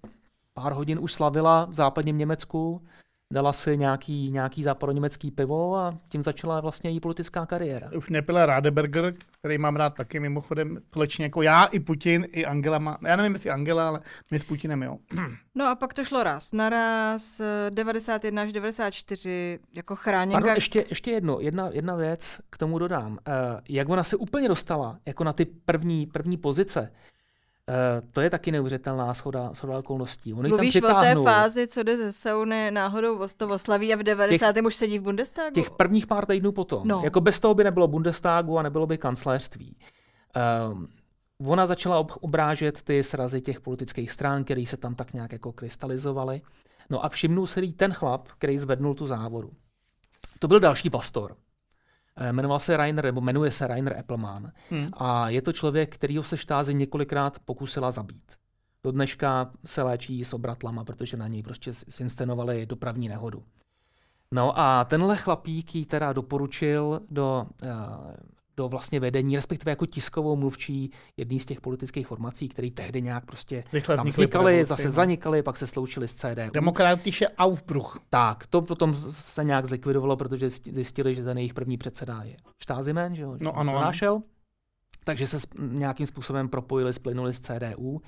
pár 0.54 0.72
hodin 0.72 0.98
už 0.98 1.12
slavila 1.12 1.64
v 1.64 1.74
západním 1.74 2.18
Německu, 2.18 2.82
dala 3.32 3.52
si 3.52 3.76
nějaký, 3.76 4.30
nějaký 4.30 4.62
západoněmecký 4.62 5.30
pivo 5.30 5.76
a 5.76 5.98
tím 6.08 6.22
začala 6.22 6.60
vlastně 6.60 6.90
její 6.90 7.00
politická 7.00 7.46
kariéra. 7.46 7.90
Už 7.96 8.10
nepila 8.10 8.46
Radeberger, 8.46 9.14
který 9.38 9.58
mám 9.58 9.76
rád 9.76 9.94
taky 9.94 10.20
mimochodem, 10.20 10.78
společně 10.90 11.24
jako 11.24 11.42
já, 11.42 11.64
i 11.64 11.80
Putin, 11.80 12.26
i 12.32 12.46
Angela 12.46 12.78
má, 12.78 12.98
já 13.06 13.16
nevím, 13.16 13.32
jestli 13.32 13.50
Angela, 13.50 13.88
ale 13.88 14.00
my 14.30 14.38
s 14.38 14.44
Putinem, 14.44 14.82
jo. 14.82 14.98
No 15.54 15.66
a 15.66 15.74
pak 15.74 15.94
to 15.94 16.04
šlo 16.04 16.22
raz 16.22 16.52
na 16.52 16.68
raz, 16.68 17.40
91 17.70 18.42
až 18.42 18.52
94, 18.52 19.58
jako 19.74 19.96
chráněnka. 19.96 20.40
Pardon, 20.40 20.54
ještě, 20.54 20.84
ještě 20.88 21.10
jedno, 21.10 21.40
jedna, 21.40 21.68
jedna 21.72 21.96
věc 21.96 22.40
k 22.50 22.58
tomu 22.58 22.78
dodám. 22.78 23.12
Uh, 23.12 23.18
jak 23.68 23.88
ona 23.88 24.04
se 24.04 24.16
úplně 24.16 24.48
dostala, 24.48 24.98
jako 25.06 25.24
na 25.24 25.32
ty 25.32 25.44
první, 25.44 26.06
první 26.06 26.36
pozice, 26.36 26.92
Uh, 27.68 28.08
to 28.10 28.20
je 28.20 28.30
taky 28.30 28.52
neuvěřitelná 28.52 29.14
schoda, 29.14 29.54
schoda 29.54 29.78
okolností. 29.78 30.34
Oni 30.34 30.48
Mluvíš 30.48 30.74
tam 30.74 30.96
o 30.96 31.00
té 31.00 31.14
fázi, 31.14 31.66
co 31.66 31.82
jde 31.82 31.96
ze 31.96 32.12
sauny 32.12 32.70
náhodou 32.70 33.26
to 33.36 33.48
oslaví 33.48 33.94
a 33.94 33.96
v 33.96 34.02
90. 34.02 34.52
Těch, 34.52 34.64
už 34.64 34.74
sedí 34.74 34.98
v 34.98 35.02
Bundestagu? 35.02 35.54
Těch 35.54 35.70
prvních 35.70 36.06
pár 36.06 36.26
týdnů 36.26 36.52
potom. 36.52 36.88
No. 36.88 37.00
Jako 37.04 37.20
bez 37.20 37.40
toho 37.40 37.54
by 37.54 37.64
nebylo 37.64 37.88
Bundestagu 37.88 38.58
a 38.58 38.62
nebylo 38.62 38.86
by 38.86 38.98
kancléřství. 38.98 39.76
Uh, 40.70 41.50
ona 41.50 41.66
začala 41.66 41.98
ob- 41.98 42.18
obrážet 42.20 42.82
ty 42.82 43.04
srazy 43.04 43.40
těch 43.40 43.60
politických 43.60 44.12
stran, 44.12 44.44
které 44.44 44.64
se 44.66 44.76
tam 44.76 44.94
tak 44.94 45.12
nějak 45.12 45.32
jako 45.32 45.52
krystalizovaly. 45.52 46.40
No 46.90 47.04
a 47.04 47.08
všimnul 47.08 47.46
se 47.46 47.60
jí 47.60 47.72
ten 47.72 47.92
chlap, 47.92 48.28
který 48.38 48.58
zvednul 48.58 48.94
tu 48.94 49.06
závodu. 49.06 49.50
To 50.38 50.48
byl 50.48 50.60
další 50.60 50.90
pastor. 50.90 51.36
Eh, 52.20 52.32
jmenoval 52.32 52.60
se 52.60 52.76
Rainer, 52.76 53.04
nebo 53.04 53.20
jmenuje 53.20 53.50
se 53.50 53.66
Rainer 53.66 53.98
Appleman. 53.98 54.52
Hmm. 54.70 54.88
A 54.92 55.28
je 55.30 55.42
to 55.42 55.52
člověk, 55.52 55.94
kterýho 55.94 56.24
se 56.24 56.36
štáze 56.36 56.72
několikrát 56.72 57.38
pokusila 57.38 57.90
zabít. 57.90 58.32
Do 58.84 58.92
dneška 58.92 59.50
se 59.64 59.82
léčí 59.82 60.24
s 60.24 60.34
obratlama, 60.34 60.84
protože 60.84 61.16
na 61.16 61.28
něj 61.28 61.42
prostě 61.42 61.72
zinscenovali 61.72 62.66
dopravní 62.66 63.08
nehodu. 63.08 63.42
No 64.32 64.58
a 64.58 64.84
tenhle 64.84 65.16
chlapík 65.16 65.74
jí 65.74 65.84
teda 65.86 66.12
doporučil 66.12 67.00
do 67.10 67.46
uh, 67.62 67.68
do 68.58 68.68
vlastně 68.68 69.00
vedení, 69.00 69.36
respektive 69.36 69.72
jako 69.72 69.86
tiskovou 69.86 70.36
mluvčí 70.36 70.90
jedný 71.16 71.40
z 71.40 71.46
těch 71.46 71.60
politických 71.60 72.06
formací, 72.06 72.48
který 72.48 72.70
tehdy 72.70 73.02
nějak 73.02 73.26
prostě 73.26 73.64
Rychle 73.72 73.96
tam 73.96 74.06
vznikaly, 74.06 74.64
zase 74.64 74.84
no. 74.84 74.90
zanikaly, 74.90 75.42
pak 75.42 75.56
se 75.56 75.66
sloučili 75.66 76.08
s 76.08 76.14
CDU. 76.14 76.50
Demokratische 76.54 77.28
Aufbruch. 77.28 78.00
Tak, 78.10 78.46
to 78.46 78.62
potom 78.62 78.96
se 79.10 79.44
nějak 79.44 79.66
zlikvidovalo, 79.66 80.16
protože 80.16 80.50
zjistili, 80.50 81.14
že 81.14 81.24
ten 81.24 81.38
jejich 81.38 81.54
první 81.54 81.78
předseda 81.78 82.22
je 82.22 82.36
Štázimen, 82.62 83.14
že 83.14 83.22
jo? 83.22 83.36
No 83.40 83.56
ano. 83.56 83.72
Našel. 83.72 84.22
Takže 85.04 85.26
se 85.26 85.38
nějakým 85.58 86.06
způsobem 86.06 86.48
propojili, 86.48 86.92
splynuli 86.92 87.34
s 87.34 87.40
CDU 87.40 88.02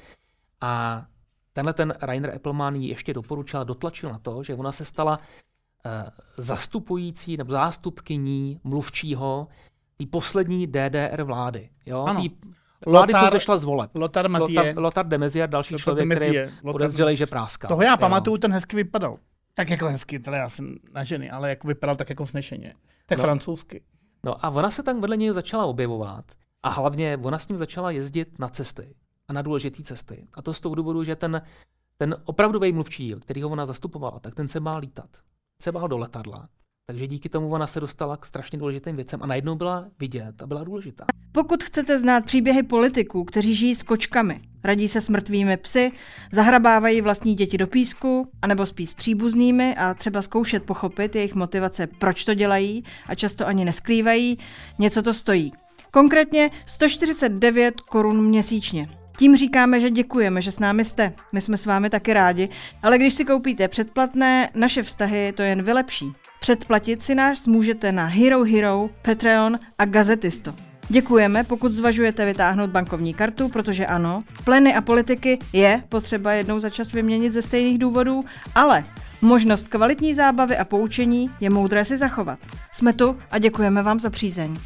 a 0.61 1.05
tenhle 1.53 1.73
ten 1.73 1.95
Rainer 2.03 2.35
Eppelmann 2.35 2.77
ji 2.77 2.89
ještě 2.89 3.15
doporučil 3.15 3.61
a 3.61 3.65
dotlačil 3.65 4.13
na 4.13 4.19
to, 4.19 4.43
že 4.43 4.55
ona 4.55 4.73
se 4.73 4.85
stala 4.85 5.19
uh, 5.19 5.93
zastupující 6.37 7.37
nebo 7.37 7.53
zástupkyní 7.53 8.61
mluvčího 8.65 9.49
té 10.01 10.07
poslední 10.11 10.67
DDR 10.67 11.23
vlády. 11.23 11.71
Jo? 11.87 12.05
Ano. 12.05 12.21
Tý 12.23 12.31
vlády, 12.87 13.13
Lothar, 13.13 13.31
co 13.31 13.35
zešla 13.35 13.57
z 13.57 13.65
voleb. 13.65 13.91
Lothar 13.95 14.29
Mazie. 14.29 14.61
Lothar, 14.61 14.79
Lothar 14.79 15.07
de 15.07 15.19
Maizière, 15.19 15.49
další 15.49 15.75
Lothar 15.75 15.83
člověk, 15.83 16.17
který 16.17 16.39
podezřelý, 16.63 17.17
že 17.17 17.27
práská. 17.27 17.69
Toho 17.69 17.83
já 17.83 17.97
pamatuju, 17.97 18.39
ten 18.39 18.53
hezky 18.53 18.77
vypadal. 18.77 19.19
Tak 19.55 19.71
jako 19.71 19.87
hezky, 19.87 20.19
teda 20.19 20.37
já 20.37 20.49
jsem 20.49 20.77
na 20.95 21.05
ženy, 21.05 21.31
ale 21.31 21.49
jak 21.49 21.65
vypadal 21.65 21.97
tak 21.97 22.11
jako 22.11 22.25
vznešeně. 22.25 22.75
Tak 23.07 23.19
no. 23.19 23.23
francouzsky. 23.23 23.83
No 24.25 24.45
a 24.45 24.51
ona 24.51 24.71
se 24.71 24.83
tam 24.83 25.01
vedle 25.01 25.17
něj 25.17 25.31
začala 25.31 25.65
objevovat 25.65 26.25
a 26.63 26.71
hlavně 26.71 27.19
ona 27.23 27.39
s 27.39 27.49
ním 27.49 27.57
začala 27.57 27.91
jezdit 27.91 28.39
na 28.39 28.49
cesty 28.49 28.95
a 29.29 29.33
na 29.33 29.43
důležité 29.43 29.83
cesty. 29.83 30.27
A 30.35 30.43
to 30.43 30.55
z 30.55 30.61
toho 30.61 30.75
důvodu, 30.75 31.05
že 31.05 31.17
ten, 31.17 31.43
ten 31.97 32.17
opravdový 32.25 32.73
mluvčí, 32.73 33.15
který 33.21 33.43
ho 33.43 33.51
ona 33.51 33.67
zastupovala, 33.67 34.21
tak 34.21 34.35
ten 34.35 34.49
se 34.49 34.61
bál 34.61 34.79
lítat. 34.79 35.11
Se 35.63 35.73
bál 35.73 35.89
do 35.89 35.99
letadla 35.99 36.49
takže 36.91 37.07
díky 37.07 37.29
tomu 37.29 37.51
ona 37.51 37.67
se 37.67 37.81
dostala 37.81 38.17
k 38.17 38.27
strašně 38.27 38.59
důležitým 38.59 38.97
věcem 38.97 39.23
a 39.23 39.27
najednou 39.27 39.55
byla 39.55 39.87
vidět 40.01 40.43
a 40.43 40.47
byla 40.47 40.65
důležitá. 40.65 41.05
Pokud 41.33 41.65
chcete 41.65 41.99
znát 41.99 42.25
příběhy 42.25 42.63
politiků, 42.63 43.25
kteří 43.25 43.55
žijí 43.55 43.75
s 43.75 43.83
kočkami, 43.83 44.41
radí 44.65 44.89
se 44.89 45.01
s 45.01 45.09
mrtvými 45.09 45.57
psy, 45.57 45.93
zahrabávají 46.33 47.01
vlastní 47.01 47.35
děti 47.35 47.59
do 47.59 47.67
písku, 47.67 48.29
anebo 48.43 48.67
spí 48.67 48.87
s 48.87 48.95
příbuznými 48.95 49.77
a 49.77 49.95
třeba 49.95 50.23
zkoušet 50.23 50.63
pochopit 50.63 51.15
jejich 51.15 51.35
motivace, 51.35 51.87
proč 51.87 52.25
to 52.25 52.35
dělají 52.35 52.85
a 53.07 53.15
často 53.15 53.47
ani 53.47 53.65
neskrývají, 53.65 54.39
něco 54.79 55.03
to 55.03 55.15
stojí. 55.15 55.53
Konkrétně 55.91 56.51
149 56.67 57.81
korun 57.81 58.25
měsíčně. 58.25 58.89
Tím 59.19 59.37
říkáme, 59.37 59.81
že 59.81 59.91
děkujeme, 59.91 60.43
že 60.43 60.53
s 60.53 60.59
námi 60.59 60.85
jste. 60.85 61.13
My 61.33 61.41
jsme 61.41 61.57
s 61.57 61.67
vámi 61.67 61.91
taky 61.91 62.13
rádi, 62.13 62.49
ale 62.83 62.99
když 62.99 63.15
si 63.15 63.25
koupíte 63.25 63.69
předplatné, 63.69 64.51
naše 64.55 64.83
vztahy 64.83 65.33
to 65.37 65.43
jen 65.43 65.63
vylepší. 65.63 66.13
Předplatit 66.41 67.03
si 67.03 67.15
nás 67.15 67.47
můžete 67.47 67.93
na 67.93 68.07
Hero 68.07 68.45
Hero, 68.45 68.91
Patreon 69.03 69.59
a 69.79 69.85
Gazetisto. 69.85 70.55
Děkujeme, 70.89 71.45
pokud 71.45 71.73
zvažujete 71.73 72.27
vytáhnout 72.27 72.71
bankovní 72.71 73.15
kartu, 73.15 73.49
protože 73.49 73.87
ano, 73.87 74.23
pleny 74.45 74.75
a 74.75 74.81
politiky 74.81 75.39
je 75.53 75.83
potřeba 75.89 76.33
jednou 76.33 76.61
za 76.61 76.71
čas 76.71 76.93
vyměnit 76.93 77.33
ze 77.33 77.43
stejných 77.43 77.79
důvodů, 77.79 78.21
ale 78.55 78.85
možnost 79.23 79.69
kvalitní 79.69 80.15
zábavy 80.15 80.57
a 80.57 80.65
poučení 80.65 81.31
je 81.41 81.51
moudré 81.51 81.85
si 81.85 81.97
zachovat. 81.97 82.39
Jsme 82.73 82.93
tu 82.93 83.17
a 83.31 83.39
děkujeme 83.39 83.83
vám 83.83 84.01
za 84.01 84.11
přízeň. 84.11 84.57